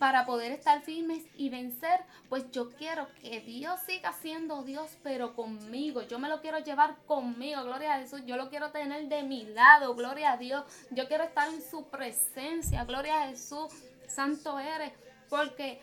para 0.00 0.24
poder 0.24 0.52
estar 0.52 0.80
firmes 0.80 1.22
y 1.36 1.50
vencer, 1.50 2.00
pues 2.30 2.50
yo 2.52 2.70
quiero 2.70 3.06
que 3.20 3.40
Dios 3.42 3.78
siga 3.80 4.14
siendo 4.14 4.62
Dios, 4.62 4.96
pero 5.02 5.34
conmigo. 5.36 6.00
Yo 6.02 6.18
me 6.18 6.30
lo 6.30 6.40
quiero 6.40 6.58
llevar 6.58 6.96
conmigo, 7.04 7.62
gloria 7.64 7.94
a 7.94 7.98
Jesús. 7.98 8.22
Yo 8.24 8.38
lo 8.38 8.48
quiero 8.48 8.70
tener 8.70 9.08
de 9.08 9.22
mi 9.24 9.44
lado, 9.44 9.94
gloria 9.94 10.32
a 10.32 10.36
Dios. 10.38 10.64
Yo 10.90 11.06
quiero 11.06 11.24
estar 11.24 11.48
en 11.52 11.60
su 11.62 11.90
presencia, 11.90 12.84
gloria 12.84 13.24
a 13.24 13.28
Jesús. 13.28 13.74
Santo 14.10 14.58
eres, 14.58 14.92
porque 15.28 15.80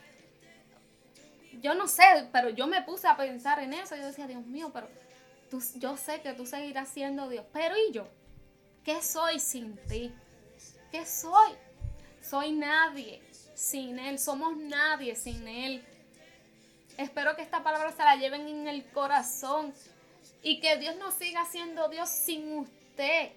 yo 1.62 1.74
no 1.74 1.88
sé, 1.88 2.04
pero 2.32 2.50
yo 2.50 2.68
me 2.68 2.82
puse 2.84 3.08
a 3.08 3.18
pensar 3.18 3.60
en 3.60 3.74
eso. 3.74 3.96
Yo 3.96 4.06
decía, 4.06 4.28
Dios 4.28 4.46
mío, 4.46 4.72
pero 4.74 4.88
yo 5.76 5.98
sé 5.98 6.22
que 6.22 6.34
tú 6.34 6.46
seguirás 6.46 6.90
siendo 6.90 7.30
Dios, 7.30 7.46
pero 7.54 7.76
¿y 7.78 7.92
yo? 7.92 8.08
¿Qué 8.84 9.02
soy 9.02 9.40
sin 9.40 9.78
ti? 9.88 10.14
¿Qué 10.92 11.06
soy? 11.06 11.54
Soy 12.22 12.52
nadie 12.52 13.22
sin 13.54 13.98
Él, 14.00 14.20
somos 14.20 14.56
nadie 14.58 15.16
sin 15.16 15.48
Él. 15.48 15.84
Espero 16.98 17.36
que 17.36 17.42
esta 17.42 17.64
palabra 17.64 17.92
se 17.92 18.04
la 18.04 18.16
lleven 18.16 18.48
en 18.48 18.68
el 18.68 18.86
corazón 18.92 19.74
y 20.42 20.60
que 20.60 20.78
Dios 20.78 20.96
no 20.98 21.12
siga 21.12 21.46
siendo 21.46 21.90
Dios 21.90 22.10
sin 22.10 22.60
usted. 22.60 23.32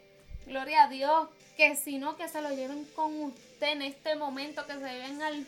Gloria 0.46 0.84
a 0.84 0.88
Dios, 0.88 1.28
que 1.60 1.76
sino 1.76 2.16
que 2.16 2.26
se 2.26 2.40
lo 2.40 2.48
lleven 2.54 2.86
con 2.96 3.14
usted 3.20 3.72
en 3.72 3.82
este 3.82 4.16
momento, 4.16 4.66
que 4.66 4.72
se 4.72 4.80
lleven 4.80 5.20
al 5.20 5.46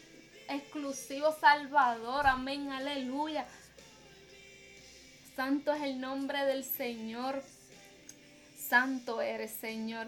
exclusivo 0.51 1.35
Salvador. 1.41 2.27
Amén, 2.27 2.71
aleluya. 2.71 3.47
Santo 5.35 5.73
es 5.73 5.81
el 5.81 6.03
nombre 6.03 6.45
del 6.45 6.65
Señor. 6.65 7.43
Santo 8.69 9.23
eres, 9.23 9.53
Señor. 9.53 10.07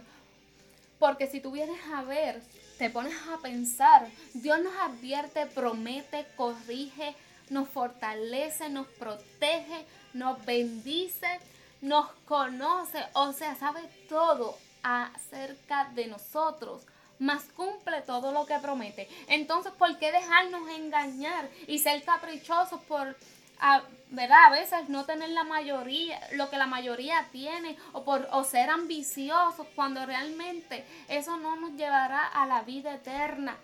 Porque 0.98 1.26
si 1.26 1.40
tú 1.40 1.52
vienes 1.52 1.80
a 1.94 2.02
ver, 2.02 2.42
te 2.76 2.90
pones 2.90 3.14
a 3.32 3.38
pensar, 3.38 4.06
Dios 4.34 4.62
nos 4.62 4.76
advierte, 4.76 5.46
promete, 5.46 6.26
corrige, 6.36 7.14
nos 7.48 7.66
fortalece, 7.70 8.68
nos 8.68 8.88
protege, 8.88 9.86
nos 10.12 10.44
bendice, 10.44 11.40
nos 11.80 12.10
conoce, 12.26 12.98
o 13.14 13.32
sea, 13.32 13.54
sabe 13.56 13.80
todo 14.06 14.58
acerca 14.84 15.90
de 15.94 16.06
nosotros, 16.06 16.86
más 17.18 17.44
cumple 17.56 18.02
todo 18.02 18.32
lo 18.32 18.46
que 18.46 18.58
promete. 18.58 19.08
Entonces, 19.28 19.72
¿por 19.72 19.98
qué 19.98 20.12
dejarnos 20.12 20.68
engañar 20.68 21.48
y 21.66 21.78
ser 21.78 22.04
caprichosos 22.04 22.80
por 22.82 23.16
a, 23.60 23.82
¿verdad? 24.10 24.46
A 24.46 24.50
veces 24.50 24.88
no 24.88 25.04
tener 25.04 25.30
la 25.30 25.44
mayoría, 25.44 26.20
lo 26.32 26.50
que 26.50 26.58
la 26.58 26.66
mayoría 26.66 27.26
tiene, 27.32 27.76
o, 27.92 28.04
por, 28.04 28.28
o 28.32 28.44
ser 28.44 28.68
ambiciosos, 28.68 29.66
cuando 29.74 30.04
realmente 30.04 30.84
eso 31.08 31.36
no 31.36 31.56
nos 31.56 31.72
llevará 31.72 32.26
a 32.26 32.46
la 32.46 32.62
vida 32.62 32.94
eterna, 32.94 33.56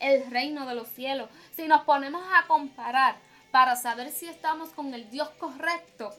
el 0.00 0.30
reino 0.30 0.66
de 0.66 0.74
los 0.74 0.88
cielos. 0.88 1.28
Si 1.56 1.66
nos 1.66 1.82
ponemos 1.82 2.22
a 2.34 2.46
comparar 2.46 3.16
para 3.50 3.74
saber 3.74 4.12
si 4.12 4.26
estamos 4.26 4.70
con 4.70 4.94
el 4.94 5.10
Dios 5.10 5.28
correcto, 5.30 6.14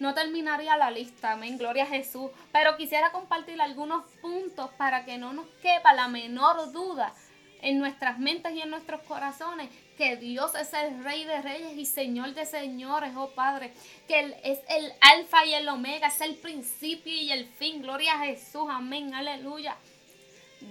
no 0.00 0.14
terminaría 0.14 0.76
la 0.76 0.90
lista, 0.90 1.32
amén, 1.32 1.58
gloria 1.58 1.84
a 1.84 1.88
Jesús. 1.88 2.30
Pero 2.52 2.76
quisiera 2.76 3.12
compartir 3.12 3.60
algunos 3.60 4.04
puntos 4.20 4.70
para 4.76 5.04
que 5.04 5.18
no 5.18 5.32
nos 5.32 5.46
quepa 5.62 5.92
la 5.92 6.08
menor 6.08 6.72
duda 6.72 7.14
en 7.62 7.78
nuestras 7.78 8.18
mentes 8.18 8.52
y 8.52 8.60
en 8.60 8.70
nuestros 8.70 9.00
corazones 9.02 9.70
que 9.96 10.16
Dios 10.16 10.54
es 10.56 10.72
el 10.74 11.02
Rey 11.04 11.24
de 11.24 11.40
Reyes 11.40 11.76
y 11.76 11.86
Señor 11.86 12.34
de 12.34 12.44
Señores, 12.44 13.12
oh 13.16 13.30
Padre, 13.30 13.72
que 14.08 14.20
Él 14.20 14.36
es 14.42 14.58
el 14.68 14.92
Alfa 15.00 15.46
y 15.46 15.54
el 15.54 15.68
Omega, 15.68 16.08
es 16.08 16.20
el 16.20 16.34
principio 16.36 17.12
y 17.12 17.30
el 17.30 17.46
fin. 17.46 17.82
Gloria 17.82 18.14
a 18.14 18.24
Jesús, 18.24 18.66
amén, 18.68 19.14
aleluya. 19.14 19.76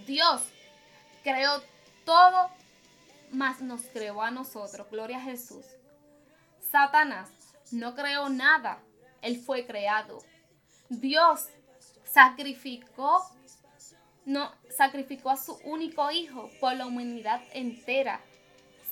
Dios 0.06 0.42
creó 1.24 1.62
todo, 2.06 2.50
más 3.32 3.62
nos 3.62 3.84
creó 3.84 4.22
a 4.22 4.32
nosotros. 4.32 4.88
Gloria 4.92 5.18
a 5.18 5.22
Jesús. 5.22 5.66
Satanás 6.72 7.30
no 7.72 7.96
creó 7.96 8.30
nada, 8.30 8.80
Él 9.22 9.40
fue 9.40 9.66
creado. 9.66 10.24
Dios 10.90 11.48
sacrificó 12.04 13.24
no 14.26 14.52
sacrificó 14.76 15.32
a 15.32 15.38
su 15.38 15.54
único 15.64 16.12
hijo 16.12 16.50
por 16.60 16.76
la 16.76 16.86
humanidad 16.86 17.42
entera. 17.54 18.22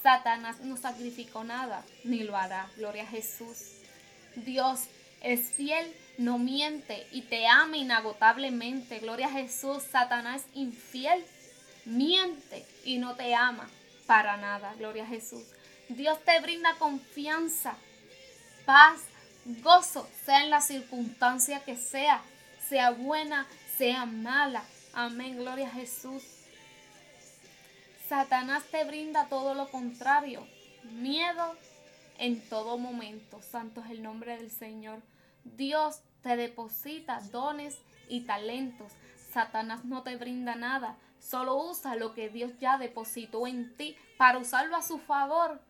Satanás 0.02 0.60
no 0.62 0.78
sacrificó 0.78 1.44
nada, 1.44 1.84
ni 2.04 2.24
lo 2.24 2.36
hará. 2.36 2.70
Gloria 2.78 3.04
a 3.04 3.08
Jesús. 3.08 3.76
Dios 4.36 4.82
es 5.22 5.52
fiel, 5.52 5.94
no 6.18 6.38
miente 6.38 7.06
y 7.12 7.24
te 7.24 7.48
ama 7.48 7.78
inagotablemente. 7.78 9.00
Gloria 9.00 9.28
a 9.28 9.32
Jesús. 9.32 9.84
Satanás 9.84 10.44
infiel, 10.54 11.24
miente 11.86 12.66
y 12.86 12.98
no 12.98 13.16
te 13.16 13.36
ama 13.36 13.70
para 14.08 14.38
nada. 14.38 14.74
Gloria 14.76 15.04
a 15.04 15.08
Jesús. 15.08 15.44
Dios 15.90 16.24
te 16.24 16.40
brinda 16.40 16.76
confianza, 16.78 17.76
paz, 18.66 19.02
gozo, 19.62 20.08
sea 20.26 20.44
en 20.44 20.50
la 20.50 20.62
circunstancia 20.62 21.64
que 21.64 21.76
sea, 21.76 22.22
sea 22.68 22.92
buena, 22.92 23.48
sea 23.78 24.06
mala. 24.06 24.64
Amén, 24.94 25.38
gloria 25.38 25.68
a 25.68 25.72
Jesús. 25.72 26.24
Satanás 28.08 28.64
te 28.72 28.84
brinda 28.86 29.28
todo 29.28 29.54
lo 29.54 29.70
contrario, 29.70 30.48
miedo 30.84 31.56
en 32.18 32.42
todo 32.50 32.78
momento. 32.78 33.42
Santo 33.42 33.82
es 33.84 33.92
el 33.92 34.04
nombre 34.04 34.38
del 34.38 34.52
Señor. 34.52 35.02
Dios 35.44 36.02
te 36.22 36.36
deposita 36.36 37.22
dones 37.32 37.78
y 38.08 38.22
talentos. 38.22 38.92
Satanás 39.32 39.86
no 39.86 40.04
te 40.04 40.16
brinda 40.18 40.56
nada. 40.56 40.98
Solo 41.20 41.58
usa 41.58 41.96
lo 41.96 42.14
que 42.14 42.30
Dios 42.30 42.52
ya 42.60 42.78
depositó 42.78 43.46
en 43.46 43.76
ti 43.76 43.96
para 44.18 44.40
usarlo 44.40 44.76
a 44.76 44.82
su 44.82 45.00
favor 45.00 45.62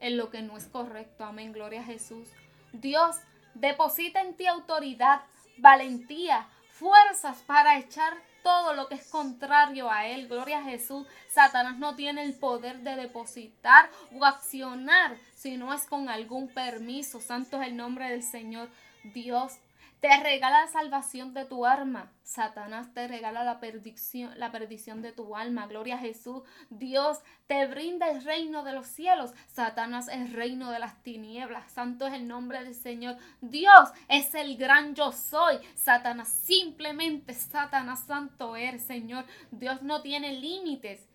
en 0.00 0.16
lo 0.16 0.30
que 0.30 0.42
no 0.42 0.56
es 0.56 0.66
correcto. 0.66 1.24
Amén. 1.24 1.52
Gloria 1.52 1.80
a 1.80 1.84
Jesús. 1.84 2.28
Dios 2.72 3.16
deposita 3.54 4.20
en 4.20 4.34
ti 4.34 4.46
autoridad, 4.46 5.20
valentía, 5.58 6.46
fuerzas 6.70 7.38
para 7.46 7.78
echar 7.78 8.14
todo 8.42 8.72
lo 8.72 8.88
que 8.88 8.94
es 8.94 9.08
contrario 9.08 9.90
a 9.90 10.06
Él. 10.06 10.28
Gloria 10.28 10.60
a 10.60 10.62
Jesús. 10.62 11.06
Satanás 11.28 11.78
no 11.78 11.96
tiene 11.96 12.22
el 12.22 12.34
poder 12.34 12.80
de 12.80 12.96
depositar 12.96 13.90
o 14.12 14.24
accionar 14.24 15.16
si 15.34 15.56
no 15.56 15.74
es 15.74 15.84
con 15.84 16.08
algún 16.08 16.48
permiso. 16.48 17.20
Santo 17.20 17.60
es 17.60 17.68
el 17.68 17.76
nombre 17.76 18.08
del 18.08 18.22
Señor. 18.22 18.68
Dios 19.04 19.58
te 20.00 20.16
regala 20.22 20.60
la 20.64 20.68
salvación 20.68 21.34
de 21.34 21.44
tu 21.44 21.66
alma. 21.66 22.12
Satanás 22.22 22.92
te 22.94 23.08
regala 23.08 23.42
la 23.42 23.58
perdición, 23.58 24.38
la 24.38 24.52
perdición 24.52 25.02
de 25.02 25.12
tu 25.12 25.34
alma. 25.34 25.66
Gloria 25.66 25.96
a 25.96 25.98
Jesús. 25.98 26.42
Dios 26.70 27.18
te 27.48 27.66
brinda 27.66 28.08
el 28.08 28.22
reino 28.22 28.62
de 28.62 28.72
los 28.72 28.86
cielos. 28.86 29.32
Satanás 29.48 30.06
es 30.08 30.18
el 30.18 30.32
reino 30.32 30.70
de 30.70 30.78
las 30.78 31.02
tinieblas. 31.02 31.72
Santo 31.72 32.06
es 32.06 32.14
el 32.14 32.28
nombre 32.28 32.62
del 32.62 32.74
Señor. 32.74 33.16
Dios 33.40 33.90
es 34.08 34.34
el 34.34 34.56
gran 34.56 34.94
yo 34.94 35.10
soy. 35.10 35.56
Satanás 35.74 36.28
simplemente, 36.28 37.34
Satanás 37.34 38.04
santo 38.06 38.54
eres, 38.54 38.82
Señor. 38.82 39.24
Dios 39.50 39.82
no 39.82 40.02
tiene 40.02 40.32
límites. 40.32 41.08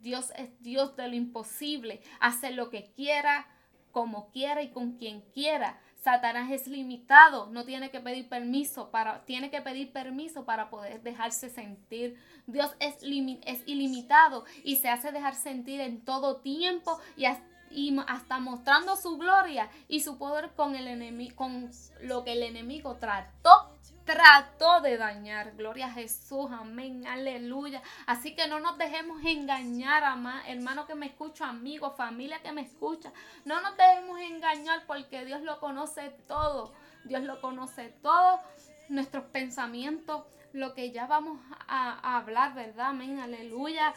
Dios 0.00 0.32
es 0.36 0.50
Dios 0.60 0.96
de 0.96 1.06
lo 1.08 1.14
imposible. 1.14 2.02
Hace 2.20 2.50
lo 2.50 2.68
que 2.68 2.92
quiera, 2.96 3.46
como 3.92 4.30
quiera 4.32 4.60
y 4.62 4.70
con 4.70 4.96
quien 4.96 5.20
quiera. 5.32 5.80
Satanás 6.04 6.50
es 6.50 6.66
limitado, 6.66 7.46
no 7.46 7.64
tiene 7.64 7.90
que 7.90 7.98
pedir 7.98 8.28
permiso 8.28 8.90
para, 8.90 9.24
tiene 9.24 9.50
que 9.50 9.62
pedir 9.62 9.90
permiso 9.90 10.44
para 10.44 10.68
poder 10.68 11.02
dejarse 11.02 11.48
sentir. 11.48 12.20
Dios 12.46 12.76
es, 12.78 12.96
es 12.96 13.62
ilimitado 13.64 14.44
y 14.64 14.76
se 14.76 14.90
hace 14.90 15.12
dejar 15.12 15.34
sentir 15.34 15.80
en 15.80 16.04
todo 16.04 16.42
tiempo 16.42 17.00
y 17.16 17.24
hasta, 17.24 18.38
mostrando 18.38 18.96
su 18.96 19.16
gloria 19.16 19.70
y 19.88 20.00
su 20.00 20.18
poder 20.18 20.50
con, 20.50 20.76
el 20.76 20.88
enemigo, 20.88 21.36
con 21.36 21.70
lo 22.02 22.22
que 22.22 22.32
el 22.32 22.42
enemigo 22.42 22.96
trató 22.96 23.73
trató 24.04 24.80
de 24.80 24.96
dañar. 24.96 25.52
Gloria 25.56 25.86
a 25.86 25.92
Jesús, 25.92 26.50
amén, 26.52 27.06
aleluya. 27.06 27.82
Así 28.06 28.34
que 28.34 28.46
no 28.46 28.60
nos 28.60 28.78
dejemos 28.78 29.24
engañar, 29.24 30.02
hermano 30.46 30.86
que 30.86 30.94
me 30.94 31.06
escucha, 31.06 31.48
amigo, 31.48 31.90
familia 31.92 32.42
que 32.42 32.52
me 32.52 32.62
escucha. 32.62 33.12
No 33.44 33.60
nos 33.60 33.76
dejemos 33.76 34.20
engañar 34.20 34.84
porque 34.86 35.24
Dios 35.24 35.42
lo 35.42 35.58
conoce 35.60 36.10
todo. 36.28 36.72
Dios 37.04 37.22
lo 37.22 37.40
conoce 37.40 37.90
todo, 38.02 38.40
nuestros 38.88 39.24
pensamientos, 39.24 40.24
lo 40.52 40.74
que 40.74 40.90
ya 40.90 41.06
vamos 41.06 41.38
a, 41.68 41.98
a 42.00 42.16
hablar, 42.16 42.54
¿verdad? 42.54 42.88
Amén, 42.88 43.20
aleluya. 43.20 43.92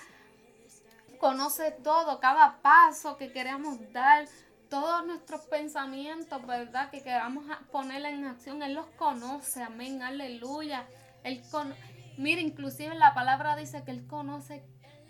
Conoce 1.18 1.72
todo, 1.72 2.20
cada 2.20 2.62
paso 2.62 3.18
que 3.18 3.32
queremos 3.32 3.78
dar 3.94 4.28
todos 4.70 5.06
nuestros 5.06 5.42
pensamientos, 5.42 6.46
¿verdad? 6.46 6.90
Que 6.90 7.02
queramos 7.02 7.46
poner 7.72 8.06
en 8.06 8.26
acción, 8.26 8.64
Él 8.64 8.74
los 8.74 8.88
conoce, 8.98 9.62
amén, 9.64 10.02
aleluya. 10.02 10.88
Él 11.24 11.42
con... 11.52 11.74
Mira, 12.18 12.42
inclusive 12.42 12.96
la 12.96 13.14
palabra 13.14 13.56
dice 13.56 13.84
que 13.84 13.92
Él 13.92 14.08
conoce 14.08 14.64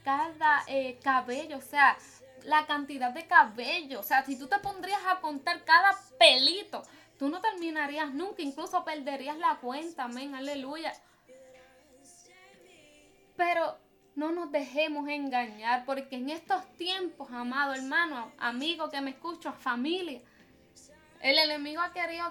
cada 0.03 0.63
eh, 0.67 0.99
cabello, 1.03 1.57
o 1.57 1.61
sea, 1.61 1.97
la 2.43 2.65
cantidad 2.65 3.11
de 3.11 3.27
cabello. 3.27 3.99
O 3.99 4.03
sea, 4.03 4.23
si 4.25 4.37
tú 4.37 4.47
te 4.47 4.59
pondrías 4.59 5.01
a 5.05 5.19
contar 5.19 5.63
cada 5.63 5.97
pelito, 6.17 6.83
tú 7.19 7.29
no 7.29 7.41
terminarías 7.41 8.13
nunca, 8.13 8.41
incluso 8.41 8.83
perderías 8.83 9.37
la 9.37 9.57
cuenta, 9.57 10.05
amén, 10.05 10.35
aleluya. 10.35 10.93
Pero 13.35 13.77
no 14.17 14.31
nos 14.31 14.51
dejemos 14.51 15.07
engañar, 15.07 15.85
porque 15.85 16.15
en 16.15 16.31
estos 16.31 16.65
tiempos, 16.75 17.29
amado 17.31 17.75
hermano, 17.75 18.31
amigo 18.39 18.89
que 18.89 18.99
me 18.99 19.11
escucho, 19.11 19.53
familia, 19.53 20.21
el 21.21 21.37
enemigo 21.37 21.81
ha 21.81 21.93
querido 21.93 22.25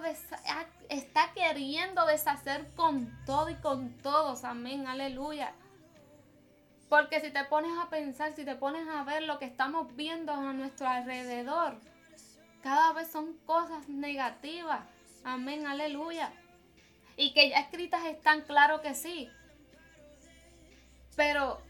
está 0.89 1.33
queriendo 1.33 2.05
deshacer 2.07 2.69
con 2.75 3.17
todo 3.25 3.51
y 3.51 3.55
con 3.55 3.97
todos. 3.99 4.43
Amén, 4.43 4.89
aleluya. 4.89 5.55
Porque 6.89 7.21
si 7.21 7.31
te 7.31 7.45
pones 7.45 7.71
a 7.79 7.89
pensar, 7.89 8.35
si 8.35 8.45
te 8.45 8.57
pones 8.57 8.89
a 8.89 9.05
ver 9.05 9.23
lo 9.23 9.39
que 9.39 9.45
estamos 9.45 9.95
viendo 9.95 10.33
a 10.33 10.53
nuestro 10.53 10.89
alrededor, 10.89 11.79
cada 12.65 12.95
vez 12.95 13.09
son 13.13 13.35
cosas 13.47 13.89
negativas. 13.89 14.81
Amén, 15.23 15.67
aleluya. 15.67 16.33
Y 17.17 17.33
que 17.33 17.51
ya 17.51 17.61
escritas 17.61 18.05
están, 18.07 18.41
claro 18.41 18.83
que 18.83 18.97
sí. 18.97 19.31
Pero 21.15 21.66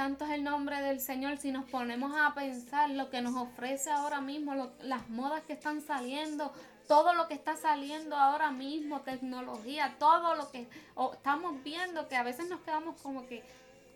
Santo 0.00 0.24
es 0.24 0.30
el 0.30 0.44
nombre 0.44 0.80
del 0.80 0.98
Señor. 0.98 1.36
Si 1.36 1.52
nos 1.52 1.68
ponemos 1.68 2.16
a 2.16 2.32
pensar 2.32 2.88
lo 2.88 3.10
que 3.10 3.20
nos 3.20 3.36
ofrece 3.36 3.90
ahora 3.90 4.22
mismo, 4.22 4.72
las 4.80 5.10
modas 5.10 5.42
que 5.42 5.52
están 5.52 5.82
saliendo, 5.82 6.54
todo 6.88 7.12
lo 7.12 7.28
que 7.28 7.34
está 7.34 7.54
saliendo 7.54 8.16
ahora 8.16 8.50
mismo, 8.50 9.02
tecnología, 9.02 9.96
todo 9.98 10.36
lo 10.36 10.50
que 10.50 10.66
estamos 11.12 11.62
viendo, 11.62 12.08
que 12.08 12.16
a 12.16 12.22
veces 12.22 12.48
nos 12.48 12.60
quedamos 12.60 12.98
como 13.02 13.26
que, 13.26 13.44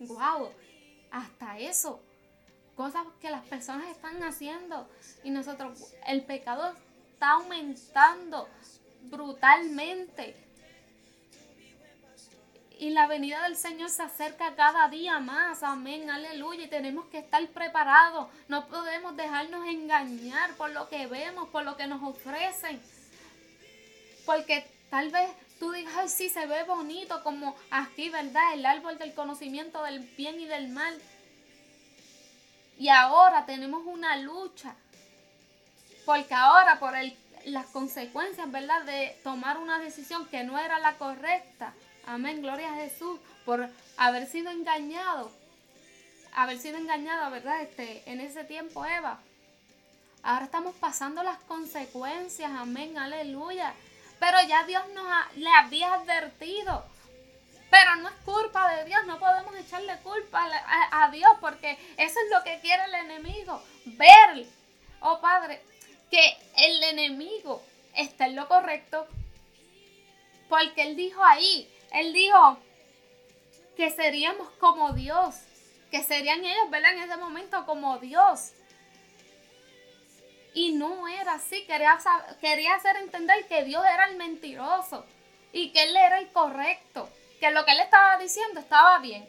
wow, 0.00 0.50
hasta 1.10 1.58
eso. 1.58 2.02
Cosas 2.76 3.06
que 3.18 3.30
las 3.30 3.46
personas 3.46 3.88
están 3.88 4.22
haciendo 4.24 4.86
y 5.22 5.30
nosotros, 5.30 5.94
el 6.06 6.22
pecado 6.22 6.74
está 7.14 7.30
aumentando 7.30 8.46
brutalmente. 9.04 10.43
Y 12.78 12.90
la 12.90 13.06
venida 13.06 13.44
del 13.44 13.56
Señor 13.56 13.88
se 13.88 14.02
acerca 14.02 14.56
cada 14.56 14.88
día 14.88 15.20
más. 15.20 15.62
Amén, 15.62 16.10
aleluya. 16.10 16.64
Y 16.64 16.68
tenemos 16.68 17.06
que 17.06 17.18
estar 17.18 17.46
preparados. 17.48 18.28
No 18.48 18.66
podemos 18.66 19.16
dejarnos 19.16 19.66
engañar 19.66 20.54
por 20.56 20.70
lo 20.70 20.88
que 20.88 21.06
vemos, 21.06 21.48
por 21.50 21.64
lo 21.64 21.76
que 21.76 21.86
nos 21.86 22.02
ofrecen. 22.02 22.82
Porque 24.26 24.66
tal 24.90 25.10
vez 25.10 25.30
tú 25.60 25.70
digas, 25.70 25.94
ay, 25.96 26.08
sí, 26.08 26.28
se 26.28 26.46
ve 26.46 26.64
bonito 26.64 27.22
como 27.22 27.54
aquí, 27.70 28.10
¿verdad? 28.10 28.54
El 28.54 28.66
árbol 28.66 28.98
del 28.98 29.14
conocimiento 29.14 29.82
del 29.84 30.00
bien 30.00 30.40
y 30.40 30.46
del 30.46 30.68
mal. 30.68 31.00
Y 32.76 32.88
ahora 32.88 33.46
tenemos 33.46 33.82
una 33.86 34.16
lucha. 34.16 34.74
Porque 36.04 36.34
ahora 36.34 36.80
por 36.80 36.96
el, 36.96 37.16
las 37.44 37.66
consecuencias, 37.66 38.50
¿verdad? 38.50 38.82
De 38.82 39.16
tomar 39.22 39.58
una 39.58 39.78
decisión 39.78 40.26
que 40.26 40.42
no 40.42 40.58
era 40.58 40.80
la 40.80 40.98
correcta 40.98 41.72
Amén, 42.06 42.42
gloria 42.42 42.72
a 42.72 42.76
Jesús 42.76 43.18
por 43.44 43.68
haber 43.96 44.26
sido 44.26 44.50
engañado. 44.50 45.30
Haber 46.34 46.58
sido 46.58 46.76
engañado, 46.76 47.30
¿verdad? 47.30 47.62
Este, 47.62 48.02
en 48.10 48.20
ese 48.20 48.44
tiempo, 48.44 48.84
Eva. 48.84 49.20
Ahora 50.22 50.46
estamos 50.46 50.74
pasando 50.76 51.22
las 51.22 51.38
consecuencias, 51.40 52.50
amén, 52.50 52.98
aleluya. 52.98 53.74
Pero 54.18 54.38
ya 54.48 54.64
Dios 54.64 54.82
nos 54.94 55.06
le 55.36 55.48
había 55.48 55.94
advertido. 55.94 56.84
Pero 57.70 57.96
no 57.96 58.08
es 58.08 58.14
culpa 58.24 58.74
de 58.76 58.84
Dios, 58.84 59.04
no 59.06 59.18
podemos 59.18 59.54
echarle 59.56 59.96
culpa 59.98 60.44
a, 60.44 61.04
a, 61.04 61.10
Dios 61.10 61.30
porque 61.40 61.72
eso 61.96 62.18
es 62.20 62.30
lo 62.30 62.42
que 62.44 62.60
quiere 62.60 62.84
el 62.84 62.94
enemigo. 62.94 63.60
Ver, 63.84 64.46
oh 65.00 65.20
Padre, 65.20 65.60
que 66.10 66.36
el 66.56 66.82
enemigo 66.84 67.62
está 67.94 68.26
en 68.26 68.36
lo 68.36 68.46
correcto. 68.46 69.06
Porque 70.48 70.82
él 70.82 70.94
dijo 70.94 71.24
ahí, 71.24 71.68
él 71.94 72.12
dijo 72.12 72.58
que 73.76 73.90
seríamos 73.90 74.50
como 74.58 74.92
Dios, 74.92 75.36
que 75.90 76.02
serían 76.02 76.44
ellos, 76.44 76.70
¿verdad? 76.70 76.92
En 76.92 77.04
ese 77.04 77.16
momento 77.16 77.64
como 77.66 77.98
Dios. 77.98 78.52
Y 80.54 80.72
no 80.72 81.08
era 81.08 81.34
así, 81.34 81.64
quería, 81.66 81.98
quería 82.40 82.74
hacer 82.74 82.96
entender 82.96 83.46
que 83.46 83.64
Dios 83.64 83.84
era 83.84 84.06
el 84.06 84.16
mentiroso 84.16 85.06
y 85.52 85.72
que 85.72 85.84
Él 85.84 85.96
era 85.96 86.18
el 86.18 86.30
correcto, 86.32 87.08
que 87.40 87.50
lo 87.52 87.64
que 87.64 87.72
Él 87.72 87.80
estaba 87.80 88.18
diciendo 88.18 88.60
estaba 88.60 88.98
bien. 88.98 89.28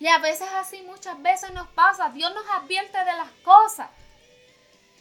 Y 0.00 0.08
a 0.08 0.18
veces 0.18 0.48
así 0.54 0.82
muchas 0.82 1.20
veces 1.22 1.52
nos 1.52 1.68
pasa, 1.68 2.10
Dios 2.10 2.34
nos 2.34 2.48
advierte 2.50 2.98
de 2.98 3.12
las 3.12 3.30
cosas 3.44 3.88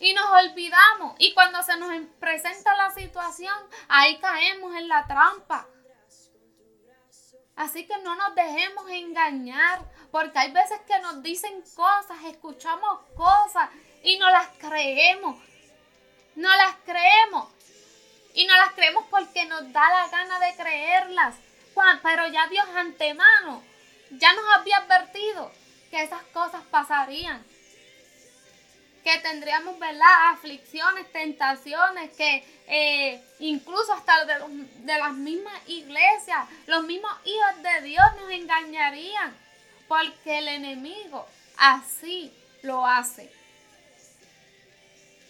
y 0.02 0.14
nos 0.14 0.26
olvidamos. 0.26 1.16
Y 1.20 1.34
cuando 1.34 1.64
se 1.64 1.78
nos 1.78 1.92
presenta 2.20 2.76
la 2.76 2.92
situación, 2.92 3.56
ahí 3.88 4.20
caemos 4.20 4.76
en 4.76 4.88
la 4.88 5.08
trampa. 5.08 5.68
Así 7.56 7.86
que 7.86 7.98
no 8.00 8.16
nos 8.16 8.36
dejemos 8.36 8.90
engañar, 8.90 9.80
porque 10.12 10.40
hay 10.40 10.52
veces 10.52 10.80
que 10.88 11.00
nos 11.00 11.22
dicen 11.22 11.62
cosas, 11.76 12.18
escuchamos 12.26 13.00
cosas 13.16 13.70
y 14.04 14.18
no 14.18 14.30
las 14.32 14.48
creemos. 14.58 15.38
No 16.36 16.50
las 16.50 16.76
creemos. 16.86 17.48
Y 18.34 18.46
no 18.48 18.56
las 18.56 18.74
creemos 18.74 19.06
porque 19.10 19.46
nos 19.46 19.72
da 19.72 19.90
la 19.90 20.08
gana 20.10 20.40
de 20.40 20.56
creerlas. 20.56 21.36
Pero 22.04 22.28
ya 22.28 22.48
Dios 22.48 22.68
antemano 22.76 23.64
ya 24.12 24.34
nos 24.34 24.46
había 24.56 24.78
advertido 24.78 25.52
que 25.90 26.04
esas 26.04 26.24
cosas 26.34 26.64
pasarían. 26.70 27.46
Que 29.04 29.18
tendríamos, 29.20 29.80
¿verdad? 29.80 30.30
Aflicciones, 30.30 31.12
tentaciones, 31.12 32.12
que 32.16 32.46
eh, 32.68 33.24
incluso 33.40 33.94
hasta 33.94 34.26
de, 34.26 34.98
las 34.98 35.14
mismas 35.14 35.54
iglesias, 35.68 36.48
los 36.68 36.84
mismos 36.84 37.12
hijos 37.26 37.64
de 37.64 37.88
Dios 37.88 38.06
nos 38.20 38.32
engañarían. 38.32 39.36
Porque 39.88 40.38
el 40.38 40.48
enemigo 40.48 41.28
así 41.58 42.34
lo 42.62 42.86
hace. 42.86 43.32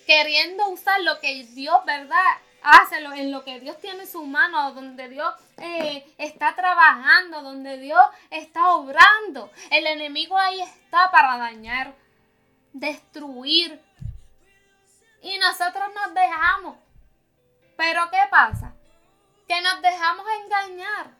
Queriendo 0.05 0.67
usar 0.69 1.01
lo 1.01 1.19
que 1.19 1.45
Dios, 1.45 1.83
¿verdad? 1.85 2.23
Hácelo 2.63 3.13
en 3.13 3.31
lo 3.31 3.43
que 3.43 3.59
Dios 3.59 3.79
tiene 3.79 4.05
su 4.05 4.23
mano, 4.25 4.73
donde 4.73 5.09
Dios 5.09 5.33
eh, 5.57 6.05
está 6.17 6.55
trabajando, 6.55 7.41
donde 7.41 7.77
Dios 7.77 8.01
está 8.29 8.75
obrando. 8.75 9.51
El 9.71 9.87
enemigo 9.87 10.37
ahí 10.37 10.61
está 10.61 11.09
para 11.11 11.37
dañar, 11.37 11.93
destruir. 12.73 13.81
Y 15.21 15.37
nosotros 15.37 15.85
nos 15.93 16.13
dejamos. 16.13 16.77
Pero 17.77 18.09
¿qué 18.09 18.21
pasa? 18.29 18.73
Que 19.47 19.61
nos 19.61 19.81
dejamos 19.81 20.25
engañar. 20.43 21.11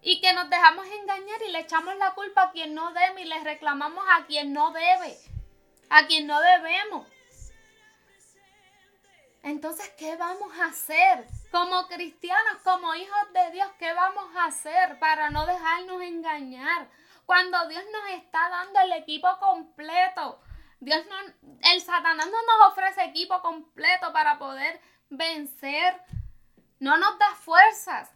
Y 0.00 0.20
que 0.20 0.32
nos 0.32 0.48
dejamos 0.48 0.86
engañar 0.86 1.42
y 1.42 1.50
le 1.50 1.60
echamos 1.60 1.96
la 1.96 2.14
culpa 2.14 2.42
a 2.44 2.50
quien 2.52 2.74
no 2.74 2.92
debe 2.92 3.22
y 3.22 3.24
le 3.24 3.40
reclamamos 3.40 4.04
a 4.08 4.26
quien 4.26 4.52
no 4.52 4.70
debe, 4.70 5.18
a 5.90 6.06
quien 6.06 6.26
no 6.26 6.40
debemos. 6.40 7.06
Entonces, 9.42 9.88
¿qué 9.98 10.16
vamos 10.16 10.52
a 10.58 10.66
hacer? 10.66 11.26
Como 11.50 11.88
cristianos, 11.88 12.58
como 12.62 12.94
hijos 12.94 13.32
de 13.32 13.50
Dios, 13.52 13.68
¿qué 13.78 13.92
vamos 13.92 14.34
a 14.36 14.46
hacer 14.46 14.98
para 14.98 15.30
no 15.30 15.46
dejarnos 15.46 16.02
engañar? 16.02 16.88
Cuando 17.24 17.66
Dios 17.68 17.82
nos 17.92 18.10
está 18.10 18.48
dando 18.48 18.80
el 18.80 18.92
equipo 18.92 19.28
completo. 19.38 20.40
Dios 20.80 21.04
no, 21.06 21.16
el 21.72 21.80
Satanás 21.80 22.26
no 22.26 22.42
nos 22.42 22.72
ofrece 22.72 23.04
equipo 23.04 23.40
completo 23.42 24.12
para 24.12 24.38
poder 24.38 24.80
vencer. 25.10 26.00
No 26.78 26.96
nos 26.96 27.18
da 27.18 27.34
fuerzas. 27.34 28.10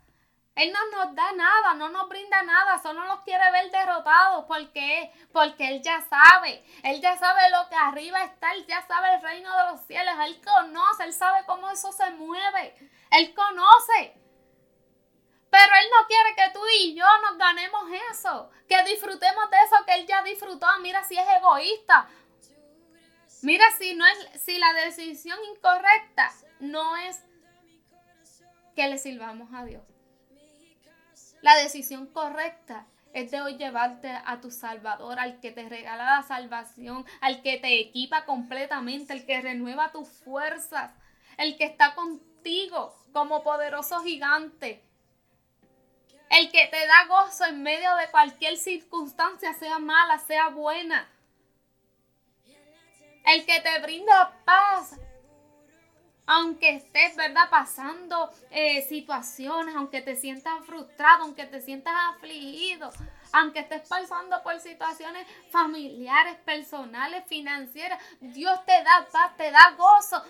Él 0.55 0.71
no 0.71 1.05
nos 1.05 1.15
da 1.15 1.33
nada, 1.33 1.75
no 1.75 1.89
nos 1.89 2.09
brinda 2.11 2.43
nada, 2.43 2.79
solo 2.83 3.05
nos 3.05 3.23
quiere 3.23 3.51
ver 3.53 3.71
derrotados. 3.71 4.45
¿Por 4.45 4.71
qué? 4.73 5.11
Porque 5.33 5.67
Él 5.67 5.83
ya 5.83 6.03
sabe, 6.03 6.63
Él 6.83 7.01
ya 7.01 7.17
sabe 7.17 7.51
lo 7.51 7.69
que 7.71 7.75
arriba 7.75 8.23
está, 8.25 8.53
Él 8.53 8.67
ya 8.67 8.87
sabe 8.87 9.15
el 9.15 9.23
reino 9.23 9.57
de 9.57 9.73
los 9.73 9.81
cielos, 9.87 10.15
Él 10.27 10.41
conoce, 10.45 11.05
Él 11.05 11.15
sabe 11.15 11.47
cómo 11.47 11.71
eso 11.71 11.91
se 11.93 12.11
mueve, 12.11 12.77
Él 13.13 13.35
conoce. 13.35 14.15
Pero 15.49 15.75
Él 15.75 15.87
no 15.91 16.07
quiere 16.07 16.35
que 16.35 16.51
tú 16.53 16.61
y 16.81 16.95
yo 16.95 17.07
nos 17.23 17.39
ganemos 17.39 17.85
eso, 18.11 18.51
que 18.69 18.83
disfrutemos 18.85 19.51
de 19.51 19.57
eso 19.57 19.85
que 19.87 19.95
Él 19.95 20.07
ya 20.07 20.23
disfrutó. 20.23 20.67
Mira 20.81 21.03
si 21.05 21.17
es 21.17 21.27
egoísta. 21.29 22.09
Mira 23.43 23.65
si 23.77 23.95
no 23.95 24.07
es, 24.07 24.43
si 24.43 24.59
la 24.59 24.73
decisión 24.73 25.39
incorrecta 25.55 26.31
no 26.61 26.97
es 26.97 27.21
que 28.77 28.89
le 28.89 28.99
sirvamos 28.99 29.53
a 29.53 29.65
Dios. 29.65 29.83
La 31.41 31.57
decisión 31.57 32.07
correcta 32.07 32.87
es 33.13 33.33
de 33.33 33.43
hoy 33.43 33.57
llevarte 33.57 34.11
a 34.11 34.41
tu 34.41 34.51
Salvador, 34.51 35.19
al 35.19 35.41
que 35.41 35.51
te 35.51 35.69
regala 35.69 36.05
la 36.05 36.23
salvación, 36.23 37.05
al 37.21 37.43
que 37.43 37.59
te 37.59 37.81
equipa 37.81 38.25
completamente, 38.25 39.13
el 39.13 39.27
que 39.27 39.41
renueva 39.41 39.91
tus 39.91 40.09
fuerzas, 40.09 40.93
el 41.37 41.57
que 41.57 41.65
está 41.65 41.95
contigo 41.97 42.95
como 43.13 43.43
poderoso 43.43 44.01
gigante, 44.03 44.83
el 46.31 46.51
que 46.51 46.69
te 46.69 46.87
da 46.87 47.07
gozo 47.09 47.45
en 47.45 47.63
medio 47.63 47.95
de 47.97 48.11
cualquier 48.11 48.57
circunstancia, 48.57 49.53
sea 49.53 49.81
mala, 49.81 50.19
sea 50.21 50.49
buena, 50.49 51.12
el 53.25 53.47
que 53.47 53.61
te 53.61 53.79
brinda 53.81 54.33
paz 54.45 54.99
aunque 56.27 56.77
estés, 56.77 57.17
¿verdad? 57.17 57.51
Pasando 57.51 58.31
eh, 58.51 58.83
situaciones, 58.83 59.75
aunque 59.75 60.01
te 60.01 60.17
sientas 60.17 60.65
frustrado, 60.65 61.25
aunque 61.25 61.47
te 61.47 61.61
sientas 61.61 61.93
afligido, 62.15 62.91
aunque 63.33 63.61
estés 63.61 63.89
pasando 63.89 64.43
por 64.43 64.59
situaciones 64.61 65.27
familiares, 65.51 66.37
personales, 66.45 67.25
financieras, 67.27 67.99
Dios 68.21 68.65
te 68.65 68.73
da 68.73 69.07
paz, 69.11 69.37
te 69.37 69.51
da 69.51 69.75
gozo. 69.77 70.23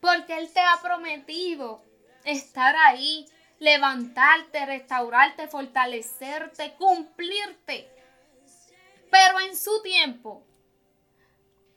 Porque 0.00 0.36
Él 0.36 0.52
te 0.52 0.60
ha 0.60 0.80
prometido 0.82 1.82
estar 2.24 2.76
ahí, 2.76 3.26
levantarte, 3.58 4.64
restaurarte, 4.66 5.48
fortalecerte, 5.48 6.74
cumplirte. 6.74 7.90
Pero 9.10 9.40
en 9.40 9.56
su 9.56 9.82
tiempo, 9.82 10.44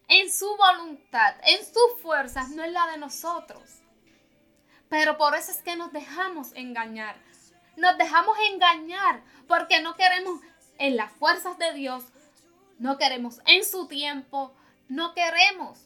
en 0.08 0.32
su 0.32 0.56
voluntad, 0.58 1.36
en 1.44 1.66
sus 1.66 2.02
fuerzas, 2.02 2.50
no 2.50 2.64
es 2.64 2.72
la 2.72 2.88
de 2.88 2.98
nosotros. 2.98 3.82
Pero 4.90 5.18
por 5.18 5.36
eso 5.36 5.52
es 5.52 5.62
que 5.62 5.76
nos 5.76 5.92
dejamos 5.92 6.52
engañar. 6.54 7.18
Nos 7.76 7.98
dejamos 7.98 8.38
engañar 8.52 9.22
porque 9.48 9.82
no 9.82 9.96
queremos 9.96 10.42
en 10.78 10.96
las 10.96 11.12
fuerzas 11.12 11.58
de 11.58 11.74
Dios, 11.74 12.04
no 12.80 12.98
queremos 12.98 13.40
en 13.46 13.66
su 13.66 13.88
tiempo, 13.88 14.54
no 14.88 15.14
queremos. 15.14 15.80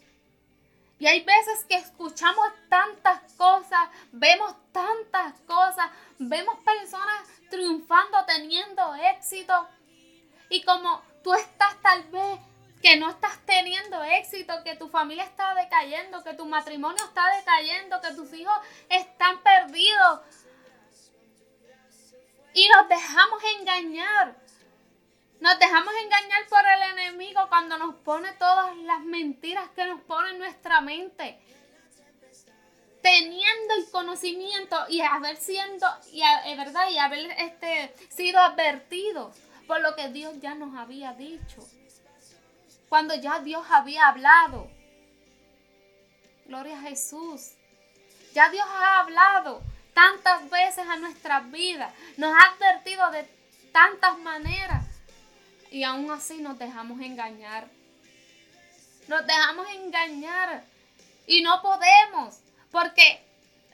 Y 0.99 1.07
hay 1.07 1.23
veces 1.23 1.65
que 1.67 1.75
escuchamos 1.75 2.47
tantas 2.69 3.19
cosas, 3.33 3.89
vemos 4.11 4.55
tantas 4.71 5.33
cosas, 5.47 5.89
vemos 6.19 6.55
personas 6.59 7.27
triunfando, 7.49 8.23
teniendo 8.27 8.93
éxito. 8.95 9.67
Y 10.49 10.61
como 10.63 11.01
tú 11.23 11.33
estás 11.33 11.81
tal 11.81 12.03
vez 12.03 12.39
que 12.81 12.97
no 12.97 13.09
estás 13.09 13.39
teniendo 13.45 14.03
éxito, 14.03 14.53
que 14.63 14.75
tu 14.75 14.89
familia 14.89 15.23
está 15.23 15.53
decayendo, 15.53 16.23
que 16.23 16.33
tu 16.33 16.45
matrimonio 16.45 17.03
está 17.03 17.35
decayendo, 17.37 18.01
que 18.01 18.13
tus 18.13 18.33
hijos 18.33 18.55
están 18.89 19.41
perdidos. 19.43 20.21
Y 22.53 22.67
nos 22.69 22.89
dejamos 22.89 23.41
engañar. 23.59 24.35
Nos 25.39 25.57
dejamos 25.57 25.93
engañar 26.03 26.47
por 26.49 26.59
el 26.59 26.99
enemigo 26.99 27.41
cuando 27.49 27.77
nos 27.77 27.95
pone 27.95 28.31
todas 28.33 28.75
las 28.77 29.01
mentiras 29.01 29.69
que 29.71 29.85
nos 29.85 30.01
pone 30.01 30.31
en 30.31 30.39
nuestra 30.39 30.81
mente. 30.81 31.39
Teniendo 33.01 33.73
el 33.75 33.89
conocimiento 33.89 34.77
y 34.89 35.01
haber 35.01 35.37
siendo, 35.37 35.87
y 36.11 36.21
eh, 36.21 36.55
verdad, 36.55 36.89
y 36.91 36.99
haber 36.99 37.31
este, 37.39 37.95
sido 38.09 38.39
advertidos 38.39 39.35
por 39.65 39.81
lo 39.81 39.95
que 39.95 40.09
Dios 40.09 40.39
ya 40.39 40.53
nos 40.53 40.77
había 40.77 41.13
dicho 41.13 41.67
cuando 42.91 43.15
ya 43.15 43.39
Dios 43.39 43.65
había 43.69 44.09
hablado. 44.09 44.69
Gloria 46.45 46.77
a 46.77 46.81
Jesús. 46.81 47.53
Ya 48.33 48.49
Dios 48.49 48.65
ha 48.67 48.99
hablado 48.99 49.63
tantas 49.93 50.49
veces 50.49 50.85
a 50.85 50.97
nuestras 50.97 51.49
vidas, 51.51 51.93
nos 52.17 52.35
ha 52.35 52.51
advertido 52.51 53.09
de 53.11 53.23
tantas 53.71 54.19
maneras 54.19 54.83
y 55.69 55.85
aún 55.85 56.11
así 56.11 56.41
nos 56.41 56.59
dejamos 56.59 56.99
engañar. 56.99 57.69
Nos 59.07 59.25
dejamos 59.25 59.69
engañar 59.69 60.65
y 61.27 61.43
no 61.43 61.61
podemos, 61.61 62.41
porque, 62.71 63.25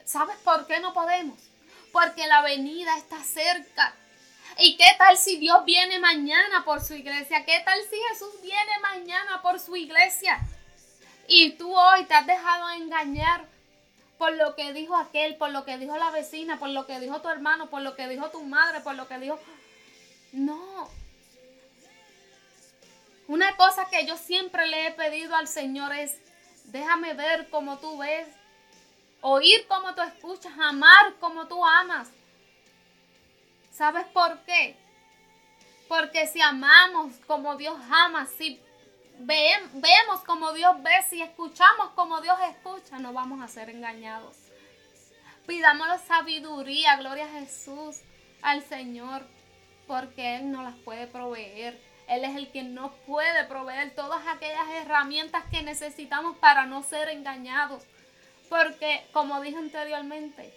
¿sabes 0.06 0.38
por 0.44 0.68
qué 0.68 0.80
no 0.80 0.94
podemos? 0.94 1.40
Porque 1.92 2.28
la 2.28 2.44
venida 2.44 2.96
está 3.00 3.24
cerca. 3.24 3.96
¿Y 4.60 4.76
qué 4.76 4.86
tal 4.98 5.17
si 5.17 5.38
Dios 5.38 5.63
viene 5.65 6.00
mañana 6.00 6.65
por 6.65 6.82
su 6.82 6.96
iglesia? 6.96 7.46
¿Qué 7.46 7.62
tal 7.63 7.80
si 7.89 7.96
Jesús 8.10 8.41
viene 8.41 8.80
mañana 8.82 9.41
por 9.41 9.60
su 9.60 9.76
iglesia? 9.76 10.39
Y 11.28 11.52
tú 11.52 11.76
hoy 11.76 12.06
te 12.06 12.15
has 12.15 12.26
dejado 12.26 12.70
engañar 12.72 13.46
por 14.17 14.34
lo 14.34 14.56
que 14.56 14.74
dijo 14.74 14.96
aquel, 14.96 15.36
por 15.36 15.52
lo 15.52 15.63
que 15.63 15.78
dijo 15.78 15.96
la 15.98 16.10
vecina, 16.10 16.58
por 16.58 16.70
lo 16.70 16.88
que 16.88 17.00
dijo 17.00 17.22
tu 17.22 17.30
hermano, 17.30 17.70
por 17.70 17.84
lo 17.84 17.96
que 17.96 18.08
dijo 18.08 18.32
tu 18.32 18.43
madre, 18.43 18.82
por 18.82 18.96
lo 18.96 19.08
que 19.08 19.20
dijo... 19.20 19.39
No. 20.32 20.89
Una 23.28 23.56
cosa 23.58 23.89
que 23.89 24.06
yo 24.06 24.17
siempre 24.17 24.65
le 24.67 24.88
he 24.88 24.91
pedido 24.91 25.36
al 25.36 25.48
Señor 25.48 25.93
es, 25.93 26.17
déjame 26.65 27.13
ver 27.13 27.50
como 27.50 27.78
tú 27.78 27.98
ves, 28.00 28.28
oír 29.22 29.67
como 29.67 29.93
tú 29.93 30.02
escuchas, 30.02 30.54
amar 30.60 31.13
como 31.20 31.48
tú 31.48 31.63
amas. 31.63 32.10
¿Sabes 33.78 34.08
por 34.08 34.40
qué? 34.40 34.76
Porque 35.88 36.26
si 36.26 36.42
amamos 36.42 37.13
como 37.28 37.58
Dios 37.58 37.78
ama, 37.92 38.26
si 38.26 38.60
vemos 39.20 40.22
como 40.26 40.52
Dios 40.54 40.82
ve, 40.82 40.90
si 41.08 41.22
escuchamos 41.22 41.92
como 41.92 42.20
Dios 42.22 42.36
escucha, 42.50 42.98
no 42.98 43.13
vamos 43.13 43.40
a 43.40 43.48
ser 43.48 43.70
engañados. 43.70 44.36
Pidamos 45.46 45.88
la 45.88 46.00
sabiduría, 46.00 46.96
gloria 46.96 47.26
a 47.26 47.40
Jesús, 47.40 48.02
al 48.42 48.63
Señor, 48.63 49.28
porque 49.86 50.38
Él 50.38 50.52
nos 50.52 50.63
las 50.63 50.76
puede 50.78 51.06
proveer. 51.06 51.80
Él 52.08 52.24
es 52.24 52.36
el 52.36 52.52
que 52.52 52.63
nos 52.63 52.92
puede 53.06 53.44
proveer 53.46 53.94
todas 53.94 54.26
aquellas 54.26 54.68
herramientas 54.70 55.44
que 55.52 55.62
necesitamos 55.62 56.36
para 56.38 56.66
no 56.66 56.82
ser 56.82 57.10
engañados. 57.10 57.84
Porque, 58.50 59.06
como 59.13 59.40
dije 59.40 59.58
anteriormente, 59.58 60.52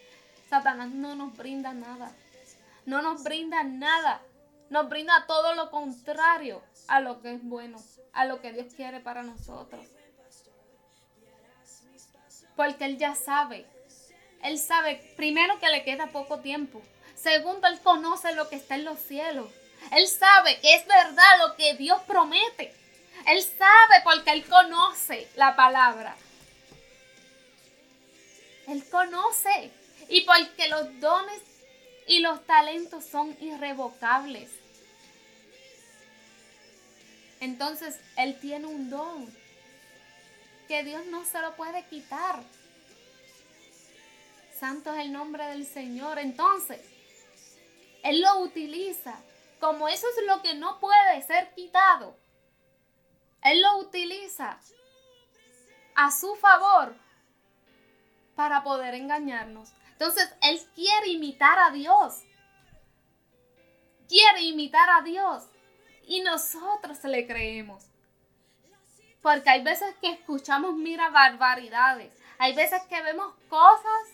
Satanás 0.49 0.89
no 0.89 1.15
nos 1.17 1.37
brinda 1.37 1.75
nada. 1.75 2.15
No 2.91 3.03
nos 3.03 3.23
brinda 3.23 3.63
nada. 3.63 4.21
Nos 4.69 4.89
brinda 4.89 5.25
todo 5.29 5.55
lo 5.55 5.71
contrario 5.71 6.61
a 6.89 6.99
lo 6.99 7.23
que 7.23 7.35
es 7.35 7.45
bueno, 7.45 7.79
a 8.13 8.25
lo 8.25 8.41
que 8.41 8.53
Dios 8.53 8.75
quiere 8.75 8.99
para 8.99 9.23
nosotros. 9.23 9.87
Porque 12.57 12.87
Él 12.87 12.99
ya 12.99 13.15
sabe. 13.15 13.65
Él 14.43 14.59
sabe, 14.59 15.15
primero, 15.17 15.61
que 15.61 15.69
le 15.69 15.85
queda 15.85 16.09
poco 16.09 16.41
tiempo. 16.41 16.83
Segundo, 17.15 17.69
Él 17.69 17.79
conoce 17.81 18.35
lo 18.35 18.49
que 18.49 18.57
está 18.57 18.75
en 18.75 18.85
los 18.85 18.99
cielos. 18.99 19.49
Él 19.93 20.09
sabe 20.09 20.59
que 20.59 20.75
es 20.75 20.85
verdad 20.85 21.47
lo 21.47 21.55
que 21.55 21.75
Dios 21.75 22.03
promete. 22.09 22.75
Él 23.29 23.41
sabe 23.41 24.03
porque 24.03 24.33
Él 24.33 24.45
conoce 24.47 25.29
la 25.37 25.55
palabra. 25.55 26.17
Él 28.67 28.83
conoce. 28.91 29.71
Y 30.09 30.23
porque 30.23 30.69
los 30.69 30.99
dones 30.99 31.50
y 32.11 32.19
los 32.19 32.45
talentos 32.45 33.05
son 33.05 33.37
irrevocables. 33.41 34.51
Entonces, 37.39 38.01
Él 38.17 38.37
tiene 38.41 38.67
un 38.67 38.91
don 38.91 39.33
que 40.67 40.83
Dios 40.83 41.07
no 41.07 41.25
se 41.25 41.41
lo 41.41 41.55
puede 41.55 41.85
quitar. 41.85 42.43
Santo 44.59 44.93
es 44.93 45.01
el 45.01 45.13
nombre 45.13 45.47
del 45.47 45.65
Señor. 45.65 46.19
Entonces, 46.19 46.81
él 48.03 48.21
lo 48.21 48.41
utiliza. 48.41 49.15
Como 49.61 49.89
eso 49.89 50.07
es 50.09 50.27
lo 50.27 50.43
que 50.43 50.55
no 50.55 50.81
puede 50.81 51.23
ser 51.23 51.55
quitado. 51.55 52.17
Él 53.43 53.63
lo 53.63 53.79
utiliza 53.79 54.59
a 55.95 56.11
su 56.11 56.35
favor 56.37 56.95
para 58.35 58.65
poder 58.65 58.95
engañarnos. 58.95 59.71
Entonces, 60.01 60.35
Él 60.41 60.59
quiere 60.75 61.09
imitar 61.09 61.59
a 61.59 61.71
Dios. 61.73 62.25
Quiere 64.09 64.41
imitar 64.45 64.89
a 64.89 65.03
Dios. 65.03 65.45
Y 66.05 66.23
nosotros 66.23 67.05
le 67.05 67.27
creemos. 67.27 67.85
Porque 69.21 69.51
hay 69.51 69.63
veces 69.63 69.95
que 70.01 70.11
escuchamos, 70.11 70.75
mira, 70.75 71.11
barbaridades. 71.11 72.19
Hay 72.39 72.55
veces 72.55 72.81
que 72.89 73.03
vemos 73.03 73.35
cosas 73.51 74.09